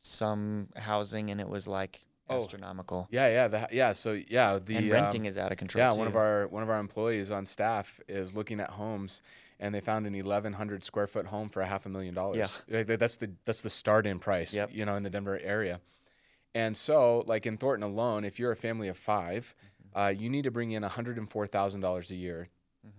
some 0.00 0.68
housing, 0.76 1.30
and 1.30 1.40
it 1.40 1.48
was 1.48 1.66
like 1.68 2.06
Oh. 2.30 2.38
astronomical. 2.40 3.08
Yeah. 3.10 3.28
Yeah. 3.28 3.48
The, 3.48 3.68
yeah. 3.72 3.92
So, 3.92 4.12
yeah. 4.28 4.58
The 4.64 4.76
and 4.76 4.86
um, 4.86 4.92
renting 4.92 5.24
is 5.26 5.36
out 5.36 5.52
of 5.52 5.58
control. 5.58 5.82
Yeah, 5.84 5.92
one 5.92 6.06
of 6.06 6.16
our 6.16 6.46
one 6.48 6.62
of 6.62 6.70
our 6.70 6.78
employees 6.78 7.30
on 7.30 7.44
staff 7.46 8.00
is 8.08 8.34
looking 8.34 8.58
at 8.60 8.70
homes, 8.70 9.22
and 9.60 9.74
they 9.74 9.80
found 9.80 10.06
an 10.06 10.14
1,100 10.14 10.84
square 10.84 11.06
foot 11.06 11.26
home 11.26 11.48
for 11.50 11.60
a 11.60 11.66
half 11.66 11.84
a 11.84 11.88
million 11.88 12.14
dollars. 12.14 12.62
Yeah, 12.68 12.84
that's 12.84 13.16
the 13.16 13.32
that's 13.44 13.60
the 13.60 13.70
start 13.70 14.06
in 14.06 14.18
price. 14.18 14.54
Yep. 14.54 14.70
You 14.72 14.86
know, 14.86 14.96
in 14.96 15.02
the 15.02 15.10
Denver 15.10 15.38
area, 15.42 15.80
and 16.54 16.76
so 16.76 17.24
like 17.26 17.44
in 17.44 17.58
Thornton 17.58 17.88
alone, 17.88 18.24
if 18.24 18.38
you're 18.38 18.52
a 18.52 18.56
family 18.56 18.88
of 18.88 18.96
5 18.96 19.54
uh, 19.94 20.06
you 20.16 20.30
need 20.30 20.44
to 20.44 20.50
bring 20.50 20.70
in 20.72 20.82
104 20.82 21.46
thousand 21.48 21.80
dollars 21.80 22.10
a 22.10 22.14
year 22.14 22.48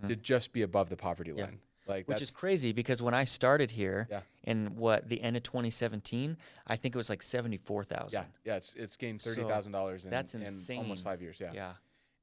to 0.08 0.16
just 0.16 0.54
be 0.54 0.62
above 0.62 0.90
the 0.90 0.96
poverty 0.98 1.32
Mm-hmm. 1.32 1.40
Yeah. 1.40 1.48
Like 1.86 2.08
which 2.08 2.22
is 2.22 2.32
crazy 2.32 2.72
because 2.72 3.02
when 3.02 3.14
I 3.14 3.26
started 3.26 3.72
here 3.72 4.08
Yeah. 4.10 4.22
in 4.44 4.76
what 4.78 5.10
the 5.10 5.22
end 5.22 5.36
of 5.36 5.44
2017, 5.44 6.38
I 6.66 6.76
think 6.78 6.96
it 6.96 6.98
was 6.98 7.10
like 7.10 7.22
74,000. 7.22 8.12
yeah, 8.20 8.26
yeah. 8.46 8.56
It's 8.56 8.74
it's 8.76 8.96
gained 8.98 9.22
So, 9.22 9.32
thirty 9.32 9.44
thousand 9.48 9.74
dollars 9.74 10.06
in, 10.06 10.12
that's 10.12 10.34
in 10.36 10.44
insane. 10.44 10.78
almost 10.80 11.04
five 11.04 11.22
years. 11.22 11.40
Yeah. 11.40 11.52
Yeah. 11.54 11.74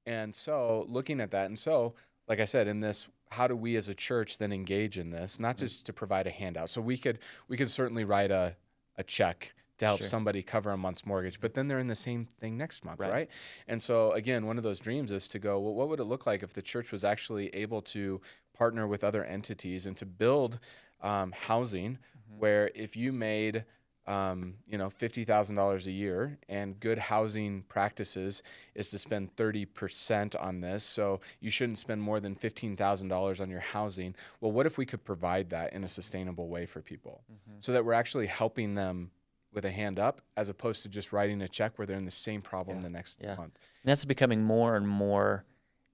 And 0.06 0.34
so 0.34 0.86
looking 0.88 1.20
at 1.20 1.30
that, 1.32 1.46
and 1.46 1.58
so 1.58 1.94
like 2.26 2.40
I 2.40 2.44
said, 2.46 2.68
in 2.68 2.80
this, 2.80 3.06
how 3.28 3.46
do 3.48 3.54
we 3.56 3.76
as 3.76 3.88
a 3.88 3.94
church 3.94 4.38
then 4.38 4.52
engage 4.52 4.96
in 4.98 5.10
this? 5.10 5.38
Not 5.38 5.56
Mm-hmm. 5.56 5.66
just 5.66 5.86
to 5.86 5.92
provide 5.92 6.26
a 6.26 6.30
handout. 6.30 6.70
So 6.70 6.80
we 6.80 6.96
could 6.96 7.18
we 7.48 7.56
could 7.56 7.70
certainly 7.70 8.04
write 8.04 8.30
a 8.30 8.56
a 8.96 9.02
check 9.02 9.52
to 9.80 9.86
help 9.86 9.98
Sure. 9.98 10.06
somebody 10.06 10.42
cover 10.42 10.70
a 10.70 10.76
month's 10.76 11.04
mortgage, 11.04 11.40
but 11.40 11.54
then 11.54 11.68
they're 11.68 11.78
in 11.80 11.88
the 11.88 11.94
same 11.94 12.24
thing 12.40 12.56
next 12.56 12.84
month, 12.84 13.00
Right. 13.00 13.12
right. 13.12 13.30
And 13.68 13.82
so 13.82 14.12
again, 14.12 14.46
one 14.46 14.56
of 14.56 14.62
those 14.62 14.78
dreams 14.78 15.10
is 15.12 15.26
to 15.28 15.38
go, 15.38 15.58
well, 15.58 15.74
what 15.74 15.88
would 15.88 16.00
it 16.00 16.04
look 16.04 16.24
like 16.26 16.42
if 16.42 16.52
the 16.54 16.62
church 16.62 16.92
was 16.92 17.02
actually 17.04 17.48
able 17.54 17.82
to 17.82 18.20
partner 18.56 18.86
with 18.86 19.02
other 19.04 19.24
entities 19.24 19.86
and 19.86 19.96
to 19.96 20.06
build 20.06 20.58
um, 21.02 21.32
housing 21.32 21.98
Mm-hmm. 21.98 22.40
where 22.40 22.70
if 22.74 22.96
you 22.96 23.12
made 23.12 23.64
um, 24.06 24.54
you 24.66 24.76
know, 24.78 24.90
fifty 24.90 25.24
thousand 25.24 25.56
dollars 25.56 25.86
a 25.86 25.90
year, 25.92 26.38
and 26.48 26.80
good 26.80 26.98
housing 26.98 27.62
practices 27.68 28.42
is 28.74 28.90
to 28.90 28.98
spend 28.98 29.36
thirty 29.36 29.64
percent 29.66 30.34
on 30.34 30.60
this. 30.60 30.82
So 30.82 31.20
you 31.38 31.50
shouldn't 31.50 31.78
spend 31.78 32.02
more 32.02 32.18
than 32.18 32.34
fifteen 32.34 32.76
thousand 32.76 33.08
dollars 33.08 33.40
on 33.40 33.50
your 33.50 33.60
housing. 33.60 34.14
Well, 34.40 34.52
what 34.52 34.66
if 34.66 34.78
we 34.78 34.86
could 34.86 35.04
provide 35.04 35.50
that 35.50 35.72
in 35.74 35.84
a 35.84 35.88
sustainable 35.88 36.48
way 36.48 36.66
for 36.66 36.80
people, 36.80 37.22
so 37.60 37.72
that 37.72 37.84
we're 37.84 37.92
actually 37.92 38.26
helping 38.26 38.74
them 38.74 39.10
with 39.52 39.64
a 39.64 39.70
hand 39.70 39.98
up, 39.98 40.20
as 40.36 40.48
opposed 40.48 40.82
to 40.82 40.88
just 40.88 41.12
writing 41.12 41.42
a 41.42 41.48
check 41.48 41.78
where 41.78 41.86
they're 41.86 41.96
in 41.96 42.04
the 42.04 42.10
same 42.10 42.40
problem 42.42 42.78
Yeah. 42.78 42.82
the 42.84 42.90
next 42.90 43.18
Yeah. 43.20 43.34
month. 43.36 43.58
And 43.82 43.90
that's 43.90 44.04
becoming 44.04 44.42
more 44.42 44.76
and 44.76 44.86
more 44.86 45.44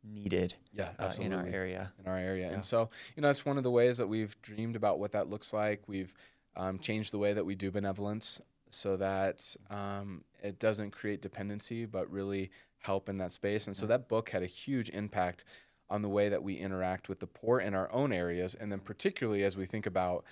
needed 0.02 0.54
Yeah, 0.72 0.92
uh, 0.98 1.12
in 1.18 1.32
our 1.32 1.46
area. 1.46 1.92
in 1.98 2.06
our 2.06 2.18
area. 2.18 2.48
Yeah. 2.48 2.54
And 2.54 2.64
so, 2.64 2.90
you 3.16 3.22
know, 3.22 3.28
that's 3.28 3.44
one 3.44 3.56
of 3.56 3.64
the 3.64 3.70
ways 3.70 3.98
that 3.98 4.06
we've 4.06 4.40
dreamed 4.42 4.76
about 4.76 4.98
what 4.98 5.12
that 5.12 5.28
looks 5.28 5.52
like. 5.52 5.82
We've 5.88 6.12
um, 6.54 6.78
changed 6.78 7.12
the 7.12 7.18
way 7.18 7.32
that 7.32 7.44
we 7.44 7.54
do 7.54 7.70
benevolence 7.70 8.40
so 8.70 8.96
that 8.96 9.56
um, 9.68 10.24
it 10.42 10.58
doesn't 10.58 10.90
create 10.92 11.20
dependency, 11.20 11.84
but 11.86 12.10
really 12.10 12.50
help 12.78 13.08
in 13.08 13.18
that 13.18 13.32
space. 13.32 13.66
And 13.66 13.76
so 13.76 13.86
that 13.86 14.06
book 14.08 14.30
had 14.30 14.42
a 14.42 14.46
huge 14.46 14.88
impact 14.90 15.44
on 15.90 16.02
the 16.02 16.08
way 16.08 16.28
that 16.28 16.42
we 16.42 16.54
interact 16.54 17.08
with 17.08 17.20
the 17.20 17.26
poor 17.26 17.60
in 17.60 17.74
our 17.74 17.90
own 17.92 18.12
areas, 18.12 18.54
and 18.54 18.70
then 18.72 18.80
particularly 18.80 19.44
as 19.44 19.56
we 19.56 19.66
think 19.66 19.86
about 19.86 20.24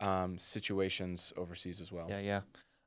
um, 0.00 0.38
situations 0.38 1.32
overseas 1.36 1.80
as 1.80 1.90
well. 1.92 2.06
Yeah, 2.08 2.20
yeah. 2.20 2.40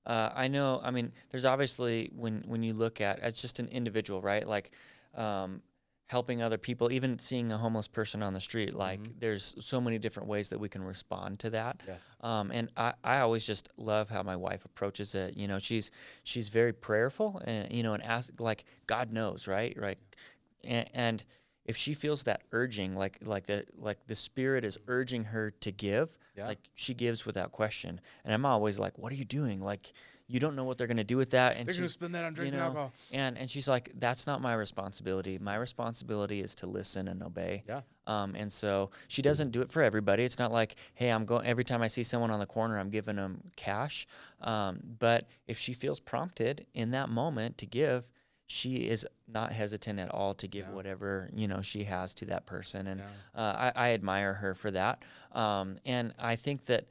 Uh, 0.05 0.29
I 0.35 0.47
know. 0.47 0.79
I 0.83 0.91
mean, 0.91 1.11
there's 1.29 1.45
obviously 1.45 2.11
when 2.15 2.43
when 2.47 2.63
you 2.63 2.73
look 2.73 3.01
at 3.01 3.19
as 3.19 3.35
just 3.35 3.59
an 3.59 3.67
individual, 3.69 4.21
right? 4.21 4.47
Like 4.47 4.71
um, 5.15 5.61
helping 6.07 6.41
other 6.43 6.57
people, 6.57 6.91
even 6.91 7.17
seeing 7.17 7.51
a 7.51 7.57
homeless 7.57 7.87
person 7.87 8.21
on 8.21 8.33
the 8.33 8.39
street. 8.39 8.73
Like 8.73 8.99
Mm-hmm. 8.99 9.19
there's 9.19 9.55
so 9.59 9.79
many 9.79 9.97
different 9.97 10.27
ways 10.29 10.49
that 10.49 10.59
we 10.59 10.67
can 10.69 10.83
respond 10.83 11.39
to 11.39 11.49
that. 11.51 11.81
Yes. 11.87 12.15
Um, 12.21 12.51
and 12.51 12.69
I, 12.75 12.93
I 13.03 13.19
always 13.19 13.45
just 13.45 13.69
love 13.77 14.09
how 14.09 14.21
my 14.23 14.35
wife 14.35 14.65
approaches 14.65 15.15
it. 15.15 15.37
You 15.37 15.47
know, 15.47 15.59
she's 15.59 15.89
she's 16.23 16.49
very 16.49 16.73
prayerful, 16.73 17.41
and 17.45 17.71
you 17.71 17.83
know, 17.83 17.93
and 17.93 18.03
ask 18.03 18.39
like 18.39 18.65
God 18.87 19.11
knows, 19.13 19.47
right? 19.47 19.75
Right. 19.79 19.97
And, 20.65 20.89
and 20.93 21.25
if 21.65 21.77
she 21.77 21.93
feels 21.93 22.23
that 22.23 22.41
urging, 22.51 22.95
like 22.95 23.19
like 23.23 23.45
the 23.47 23.65
like 23.77 24.05
the 24.07 24.15
Spirit 24.15 24.63
is 24.65 24.77
urging 24.87 25.23
her 25.25 25.51
to 25.51 25.71
give, 25.71 26.17
Yeah. 26.35 26.47
like 26.47 26.59
she 26.75 26.93
gives 26.93 27.25
without 27.25 27.51
question. 27.51 28.01
And 28.25 28.33
I'm 28.33 28.45
always 28.45 28.79
like, 28.79 28.97
"What 28.97 29.11
are 29.11 29.15
you 29.15 29.25
doing? 29.25 29.61
Like, 29.61 29.93
you 30.27 30.39
don't 30.39 30.55
know 30.55 30.63
what 30.63 30.77
they're 30.77 30.87
gonna 30.87 31.03
do 31.03 31.15
with 31.17 31.29
that." 31.31 31.55
And 31.57 31.65
They're 31.67 31.73
she's- 31.75 31.91
spend 31.93 32.15
that 32.15 32.25
on 32.25 32.31
you 32.33 32.35
drinks 32.35 32.53
and 32.53 32.59
know, 32.61 32.67
alcohol. 32.67 32.93
and 33.11 33.37
and 33.37 33.49
she's 33.49 33.69
like, 33.69 33.91
"That's 33.95 34.27
not 34.27 34.41
my 34.41 34.53
responsibility. 34.53 35.37
My 35.37 35.55
responsibility 35.55 36.41
is 36.41 36.53
to 36.55 36.67
listen 36.67 37.07
and 37.07 37.23
obey." 37.23 37.63
Yeah. 37.67 37.81
Um, 38.07 38.35
and 38.35 38.51
so 38.51 38.91
she 39.07 39.21
doesn't 39.21 39.51
do 39.51 39.61
it 39.61 39.71
for 39.71 39.81
everybody. 39.81 40.23
It's 40.25 40.37
not 40.39 40.51
like, 40.51 40.75
hey, 40.95 41.09
I'm 41.09 41.23
going 41.25 41.45
every 41.45 41.63
time 41.63 41.81
I 41.81 41.87
see 41.87 42.03
someone 42.03 42.31
on 42.31 42.39
the 42.41 42.45
corner, 42.45 42.77
I'm 42.77 42.89
giving 42.89 43.15
them 43.15 43.51
cash. 43.55 44.05
Um, 44.41 44.81
but 44.99 45.27
if 45.47 45.57
she 45.57 45.71
feels 45.73 46.01
prompted 46.01 46.67
in 46.73 46.91
that 46.91 47.07
moment 47.07 47.57
to 47.59 47.65
give, 47.65 48.03
she 48.47 48.75
is 48.87 49.05
not 49.27 49.51
hesitant 49.51 49.99
at 49.99 50.09
all 50.11 50.33
to 50.35 50.47
give 50.47 50.67
Yeah. 50.67 50.73
whatever 50.73 51.29
you 51.33 51.47
know 51.47 51.61
she 51.61 51.85
has 51.85 52.13
to 52.15 52.25
that 52.25 52.45
person, 52.45 52.87
and 52.87 52.99
Yeah. 53.01 53.41
uh, 53.41 53.71
I, 53.75 53.87
I 53.89 53.93
admire 53.93 54.33
her 54.35 54.53
for 54.55 54.71
that. 54.71 55.03
Um, 55.31 55.77
and 55.85 56.13
I 56.19 56.35
think 56.35 56.65
that 56.65 56.85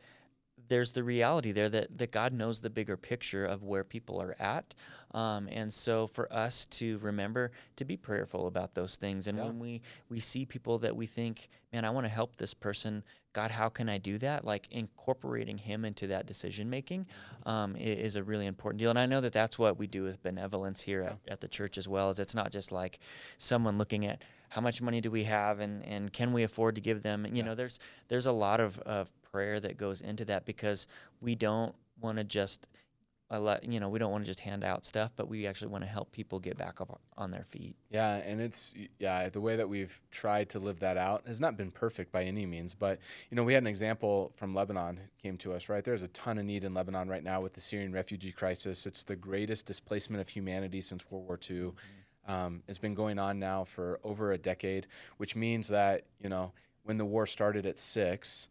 there's 0.68 0.92
the 0.92 1.02
reality 1.04 1.52
there 1.52 1.68
that, 1.68 1.98
that 1.98 2.12
God 2.12 2.32
knows 2.32 2.60
the 2.60 2.70
bigger 2.70 2.96
picture 2.96 3.44
of 3.44 3.62
where 3.62 3.84
people 3.84 4.20
are 4.22 4.34
at. 4.40 4.74
Um, 5.12 5.46
and 5.50 5.70
so 5.72 6.06
for 6.06 6.32
us 6.32 6.64
to 6.66 6.96
remember 6.98 7.50
to 7.76 7.84
be 7.84 7.96
prayerful 7.96 8.46
about 8.46 8.74
those 8.74 8.96
things. 8.96 9.26
And 9.26 9.36
Yeah. 9.36 9.46
when 9.46 9.58
we, 9.58 9.82
we 10.08 10.18
see 10.20 10.46
people 10.46 10.78
that 10.78 10.96
we 10.96 11.04
think, 11.04 11.48
man, 11.72 11.84
I 11.84 11.90
want 11.90 12.06
to 12.06 12.08
help 12.12 12.36
this 12.36 12.54
person 12.54 13.02
God, 13.32 13.50
how 13.50 13.68
can 13.68 13.88
I 13.88 13.98
do 13.98 14.18
that? 14.18 14.44
Like 14.44 14.68
incorporating 14.70 15.58
Him 15.58 15.84
into 15.84 16.06
that 16.08 16.26
decision 16.26 16.68
making 16.68 17.06
um, 17.46 17.76
is 17.76 18.16
a 18.16 18.22
really 18.22 18.46
important 18.46 18.78
deal. 18.78 18.90
And 18.90 18.98
I 18.98 19.06
know 19.06 19.20
that 19.20 19.32
that's 19.32 19.58
what 19.58 19.78
we 19.78 19.86
do 19.86 20.02
with 20.04 20.22
benevolence 20.22 20.82
here 20.82 21.02
at, 21.02 21.18
at 21.28 21.40
the 21.40 21.48
church 21.48 21.78
as 21.78 21.88
well. 21.88 22.10
Is 22.10 22.18
it's 22.18 22.34
not 22.34 22.52
just 22.52 22.72
like 22.72 22.98
someone 23.38 23.78
looking 23.78 24.06
at 24.06 24.22
how 24.50 24.60
much 24.60 24.82
money 24.82 25.00
do 25.00 25.10
we 25.10 25.24
have 25.24 25.60
and, 25.60 25.82
and 25.86 26.12
can 26.12 26.32
we 26.32 26.42
afford 26.42 26.74
to 26.74 26.80
give 26.80 27.02
them. 27.02 27.26
You 27.32 27.42
know, 27.42 27.54
there's 27.54 27.78
there's 28.08 28.26
a 28.26 28.32
lot 28.32 28.60
of, 28.60 28.78
of 28.80 29.10
prayer 29.22 29.58
that 29.60 29.78
goes 29.78 30.02
into 30.02 30.24
that 30.26 30.44
because 30.44 30.86
we 31.20 31.34
don't 31.34 31.74
want 32.00 32.18
to 32.18 32.24
just 32.24 32.68
a 33.32 33.40
lot, 33.40 33.64
you 33.64 33.80
know, 33.80 33.88
we 33.88 33.98
don't 33.98 34.12
want 34.12 34.24
to 34.24 34.30
just 34.30 34.40
hand 34.40 34.62
out 34.62 34.84
stuff, 34.84 35.10
but 35.16 35.26
we 35.26 35.46
actually 35.46 35.68
want 35.68 35.82
to 35.82 35.88
help 35.88 36.12
people 36.12 36.38
get 36.38 36.58
back 36.58 36.82
up 36.82 37.00
on 37.16 37.30
their 37.30 37.44
feet. 37.44 37.74
Yeah, 37.88 38.16
and 38.16 38.42
it's 38.42 38.74
yeah, 38.98 39.30
the 39.30 39.40
way 39.40 39.56
that 39.56 39.68
we've 39.68 40.02
tried 40.10 40.50
to 40.50 40.58
live 40.58 40.80
that 40.80 40.98
out 40.98 41.26
has 41.26 41.40
not 41.40 41.56
been 41.56 41.70
perfect 41.70 42.12
by 42.12 42.24
any 42.24 42.44
means, 42.44 42.74
but 42.74 42.98
you 43.30 43.36
know, 43.36 43.42
we 43.42 43.54
had 43.54 43.62
an 43.62 43.68
example 43.68 44.32
from 44.36 44.54
Lebanon 44.54 45.00
came 45.22 45.38
to 45.38 45.54
us, 45.54 45.70
right? 45.70 45.82
There's 45.82 46.02
a 46.02 46.08
ton 46.08 46.36
of 46.36 46.44
need 46.44 46.62
in 46.62 46.74
Lebanon 46.74 47.08
right 47.08 47.24
now 47.24 47.40
with 47.40 47.54
the 47.54 47.60
Syrian 47.62 47.92
refugee 47.92 48.32
crisis. 48.32 48.84
It's 48.84 49.02
the 49.02 49.16
greatest 49.16 49.64
displacement 49.64 50.20
of 50.20 50.28
humanity 50.28 50.82
since 50.82 51.02
World 51.10 51.26
War 51.26 51.40
II. 51.50 51.72
Um, 52.28 52.62
it's 52.68 52.78
been 52.78 52.94
going 52.94 53.18
on 53.18 53.38
now 53.38 53.64
for 53.64 53.98
over 54.04 54.32
a 54.32 54.38
decade, 54.38 54.86
which 55.16 55.34
means 55.34 55.68
that, 55.68 56.02
you 56.20 56.28
know, 56.28 56.52
when 56.84 56.98
the 56.98 57.04
war 57.04 57.26
started 57.26 57.64
at 57.64 57.78
6, 57.78 58.48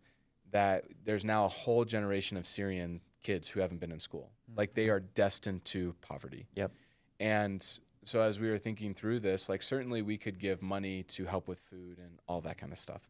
that 0.51 0.85
there's 1.05 1.23
now 1.23 1.45
a 1.45 1.49
whole 1.49 1.85
generation 1.85 2.35
of 2.35 2.45
Syrian 2.47 2.99
kids 3.23 3.47
who 3.47 3.59
haven't 3.59 3.79
been 3.79 3.91
in 3.91 3.99
school. 3.99 4.31
Like 4.55 4.73
they 4.73 4.89
are 4.89 4.99
destined 4.99 5.65
to 5.65 5.95
poverty. 6.01 6.47
Yep. 6.55 6.71
And 7.19 7.79
so 8.03 8.21
as 8.21 8.39
we 8.39 8.49
were 8.49 8.57
thinking 8.57 8.93
through 8.93 9.19
this, 9.19 9.47
like 9.47 9.61
certainly 9.61 10.01
we 10.01 10.17
could 10.17 10.39
give 10.39 10.61
money 10.61 11.03
to 11.03 11.25
help 11.25 11.47
with 11.47 11.59
food 11.59 11.99
and 11.99 12.19
all 12.27 12.41
that 12.41 12.57
kind 12.57 12.71
of 12.71 12.79
stuff, 12.79 13.07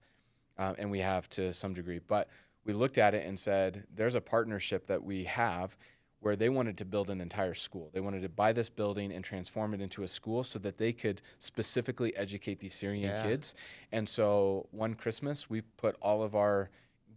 um, 0.58 0.76
and 0.78 0.92
we 0.92 1.00
have 1.00 1.30
to 1.30 1.54
some 1.54 1.74
degree. 1.74 2.00
But 2.06 2.28
we 2.66 2.74
looked 2.74 2.98
at 2.98 3.14
it 3.16 3.26
and 3.26 3.40
said, 3.40 3.86
there's 3.94 4.16
a 4.16 4.22
partnership 4.22 4.88
that 4.88 5.04
we 5.04 5.24
have 5.24 5.78
where 6.20 6.36
they 6.36 6.50
wanted 6.50 6.78
to 6.78 6.86
build 6.86 7.10
an 7.10 7.20
entire 7.20 7.56
school. 7.56 7.90
They 7.94 8.00
wanted 8.00 8.22
to 8.22 8.30
buy 8.30 8.54
this 8.54 8.70
building 8.70 9.12
and 9.12 9.26
transform 9.26 9.74
it 9.74 9.82
into 9.82 10.04
a 10.04 10.08
school 10.08 10.44
so 10.44 10.60
that 10.60 10.78
they 10.78 10.94
could 10.94 11.22
specifically 11.40 12.16
educate 12.16 12.60
these 12.60 12.76
Syrian 12.76 13.10
Yeah. 13.10 13.24
kids. 13.24 13.56
And 13.92 14.08
so 14.08 14.68
one 14.70 14.94
Christmas, 14.94 15.50
we 15.50 15.62
put 15.62 15.96
all 16.00 16.22
of 16.22 16.36
our 16.36 16.70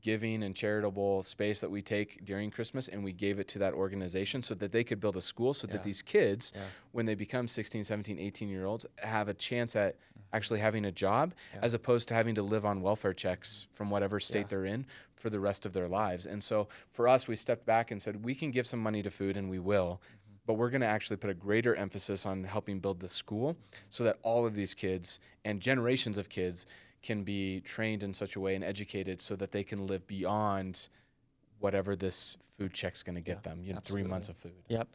giving 0.05 0.43
and 0.45 0.55
charitable 0.55 1.23
space 1.25 1.61
that 1.63 1.71
we 1.71 1.83
take 1.83 2.25
during 2.25 2.51
Christmas 2.51 2.89
and 2.89 3.03
we 3.03 3.13
gave 3.13 3.41
it 3.41 3.49
to 3.49 3.59
that 3.59 3.73
organization 3.73 4.43
so 4.43 4.55
that 4.55 4.71
they 4.71 4.85
could 4.85 5.01
build 5.01 5.17
a 5.17 5.21
school 5.21 5.53
so 5.55 5.67
Yeah. 5.67 5.73
that 5.73 5.85
these 5.85 6.03
kids 6.03 6.53
Yeah. 6.55 6.63
when 6.93 7.07
they 7.07 7.15
become 7.17 7.49
16, 7.49 7.83
17, 7.85 8.19
18 8.19 8.49
year 8.51 8.67
olds 8.67 8.85
have 8.99 9.29
a 9.29 9.35
chance 9.35 9.75
at 9.75 9.97
actually 10.33 10.61
having 10.61 10.85
a 10.85 10.93
job 10.93 11.31
Mm-hmm. 11.35 11.57
Yeah. 11.57 11.65
as 11.65 11.75
opposed 11.75 12.07
to 12.09 12.15
having 12.15 12.35
to 12.37 12.43
live 12.43 12.65
on 12.67 12.83
welfare 12.83 13.15
checks 13.15 13.67
from 13.73 13.89
whatever 13.91 14.21
state 14.21 14.49
they're 14.51 14.67
in 14.67 14.87
for 15.17 15.31
the 15.31 15.41
rest 15.41 15.65
of 15.65 15.73
their 15.73 15.89
lives. 15.89 16.27
And 16.27 16.43
so 16.43 16.69
for 16.91 17.09
us, 17.09 17.27
we 17.27 17.35
stepped 17.35 17.65
back 17.65 17.91
and 17.91 18.01
said, 18.03 18.23
we 18.25 18.35
can 18.35 18.51
give 18.51 18.67
some 18.67 18.81
money 18.81 19.03
to 19.03 19.11
food 19.11 19.37
and 19.39 19.49
we 19.49 19.59
will, 19.59 20.03
Mm-hmm. 20.03 20.35
but 20.47 20.55
we're 20.55 20.69
going 20.69 20.83
to 20.83 20.87
actually 20.87 21.17
put 21.17 21.31
a 21.31 21.35
greater 21.35 21.75
emphasis 21.75 22.27
on 22.27 22.45
helping 22.45 22.79
build 22.79 23.01
the 23.01 23.09
school 23.09 23.57
so 23.89 24.05
that 24.05 24.19
all 24.23 24.45
of 24.45 24.55
these 24.55 24.75
kids 24.75 25.19
and 25.47 25.61
generations 25.63 26.19
of 26.19 26.29
kids 26.29 26.67
can 27.05 27.23
be 27.23 27.61
trained 27.61 28.03
in 28.03 28.13
such 28.15 28.35
a 28.37 28.41
way 28.41 28.55
and 28.57 28.65
educated 28.65 29.21
so 29.21 29.37
that 29.37 29.53
they 29.53 29.63
can 29.63 29.87
live 29.87 30.05
beyond 30.07 30.89
whatever 31.61 31.95
this 31.95 32.37
food 32.59 32.73
check's 32.73 33.03
going 33.03 33.15
to 33.15 33.21
get 33.21 33.37
Yeah, 33.45 33.51
them, 33.51 33.63
you 33.65 33.73
know, 33.75 33.81
three 33.81 34.03
months 34.03 34.29
of 34.29 34.37
food. 34.37 34.53
Yep. 34.69 34.89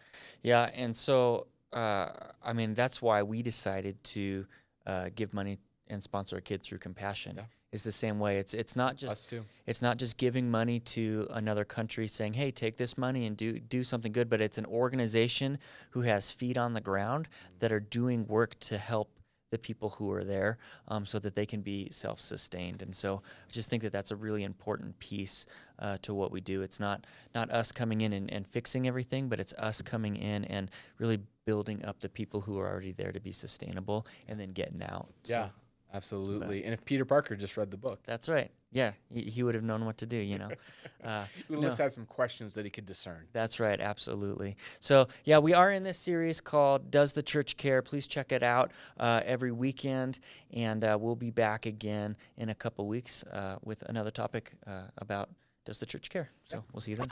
Yeah. 0.43 0.69
And 0.75 0.95
so, 0.95 1.47
uh, 1.73 2.09
I 2.43 2.53
mean, 2.53 2.73
that's 2.73 3.01
why 3.01 3.23
we 3.23 3.41
decided 3.41 4.03
to 4.15 4.45
uh, 4.85 5.09
give 5.15 5.33
money 5.33 5.59
and 5.87 6.01
sponsor 6.03 6.37
a 6.37 6.41
kid 6.41 6.61
through 6.63 6.79
compassion. 6.79 7.35
Yeah. 7.37 7.43
It's 7.71 7.83
the 7.83 7.91
same 7.91 8.17
way. 8.19 8.39
It's 8.39 8.55
it's 8.55 8.75
not 8.75 8.95
just 8.97 9.11
Us 9.13 9.25
too. 9.27 9.45
it's 9.67 9.79
not 9.79 9.97
just 9.97 10.17
giving 10.17 10.49
money 10.49 10.79
to 10.95 11.27
another 11.29 11.63
country 11.63 12.07
saying, 12.07 12.33
"Hey, 12.33 12.49
take 12.49 12.77
this 12.77 12.97
money 12.97 13.27
and 13.27 13.37
do 13.37 13.59
do 13.59 13.83
something 13.83 14.11
good," 14.11 14.27
but 14.27 14.41
it's 14.41 14.57
an 14.57 14.65
organization 14.65 15.59
who 15.91 16.01
has 16.01 16.31
feet 16.31 16.57
on 16.57 16.73
the 16.73 16.81
ground 16.81 17.27
that 17.59 17.71
are 17.71 17.79
doing 17.79 18.25
work 18.25 18.57
to 18.61 18.79
help 18.79 19.11
the 19.49 19.57
people 19.57 19.89
who 19.91 20.11
are 20.11 20.23
there, 20.23 20.57
um, 20.87 21.05
so 21.05 21.19
that 21.19 21.35
they 21.35 21.45
can 21.45 21.61
be 21.61 21.87
self-sustained. 21.91 22.81
And 22.81 22.95
so, 22.95 23.21
I 23.47 23.51
just 23.51 23.69
think 23.69 23.83
that 23.83 23.91
that's 23.91 24.11
a 24.11 24.15
really 24.15 24.43
important 24.43 24.99
piece 24.99 25.45
uh, 25.79 25.97
to 26.03 26.13
what 26.13 26.31
we 26.31 26.41
do. 26.41 26.61
It's 26.61 26.79
not 26.79 27.05
not 27.35 27.49
us 27.51 27.71
coming 27.71 28.01
in 28.01 28.13
and, 28.13 28.31
and 28.31 28.47
fixing 28.47 28.87
everything, 28.87 29.29
but 29.29 29.39
it's 29.39 29.53
us 29.53 29.81
coming 29.81 30.15
in 30.15 30.45
and 30.45 30.69
really 30.97 31.19
building 31.45 31.83
up 31.85 31.99
the 31.99 32.09
people 32.09 32.41
who 32.41 32.59
are 32.59 32.67
already 32.69 32.91
there 32.91 33.11
to 33.11 33.19
be 33.19 33.31
sustainable, 33.31 34.05
and 34.27 34.39
then 34.39 34.51
getting 34.51 34.83
out. 34.83 35.09
So- 35.23 35.33
Yeah, 35.33 35.49
absolutely. 35.93 36.63
And 36.63 36.73
if 36.73 36.85
Peter 36.85 37.05
Parker 37.05 37.35
just 37.35 37.57
read 37.57 37.71
the 37.71 37.77
book, 37.77 37.99
that's 38.05 38.29
right. 38.29 38.51
Yeah, 38.71 38.91
he, 39.09 39.21
he 39.21 39.43
would 39.43 39.55
have 39.55 39.63
known 39.63 39.85
what 39.85 39.97
to 39.97 40.05
do, 40.05 40.17
you 40.17 40.37
know. 40.37 40.49
Uh, 41.01 41.23
we 41.47 41.55
no. 41.55 41.69
have 41.69 41.93
some 41.93 42.05
questions 42.05 42.53
that 42.55 42.65
he 42.65 42.69
could 42.69 42.85
discern. 42.85 43.25
That's 43.31 43.57
right, 43.57 43.79
absolutely. 43.79 44.57
So, 44.81 45.07
yeah, 45.23 45.37
we 45.37 45.53
are 45.53 45.71
in 45.71 45.83
this 45.83 45.97
series 45.97 46.41
called 46.41 46.91
Does 46.91 47.13
the 47.13 47.23
Church 47.23 47.55
Care? 47.55 47.81
Please 47.81 48.05
check 48.05 48.33
it 48.33 48.43
out 48.43 48.73
uh, 48.99 49.21
every 49.23 49.53
weekend, 49.53 50.19
and 50.51 50.83
uh, 50.83 50.97
we'll 50.99 51.15
be 51.15 51.31
back 51.31 51.65
again 51.65 52.17
in 52.35 52.49
a 52.49 52.55
couple 52.55 52.85
weeks 52.85 53.23
uh, 53.23 53.59
with 53.63 53.81
another 53.83 54.11
topic 54.11 54.51
uh, 54.67 54.87
about 54.97 55.29
Does 55.63 55.79
the 55.79 55.85
Church 55.85 56.09
Care? 56.09 56.31
So, 56.43 56.65
we'll 56.73 56.81
see 56.81 56.91
you 56.91 56.97
then. 56.97 57.07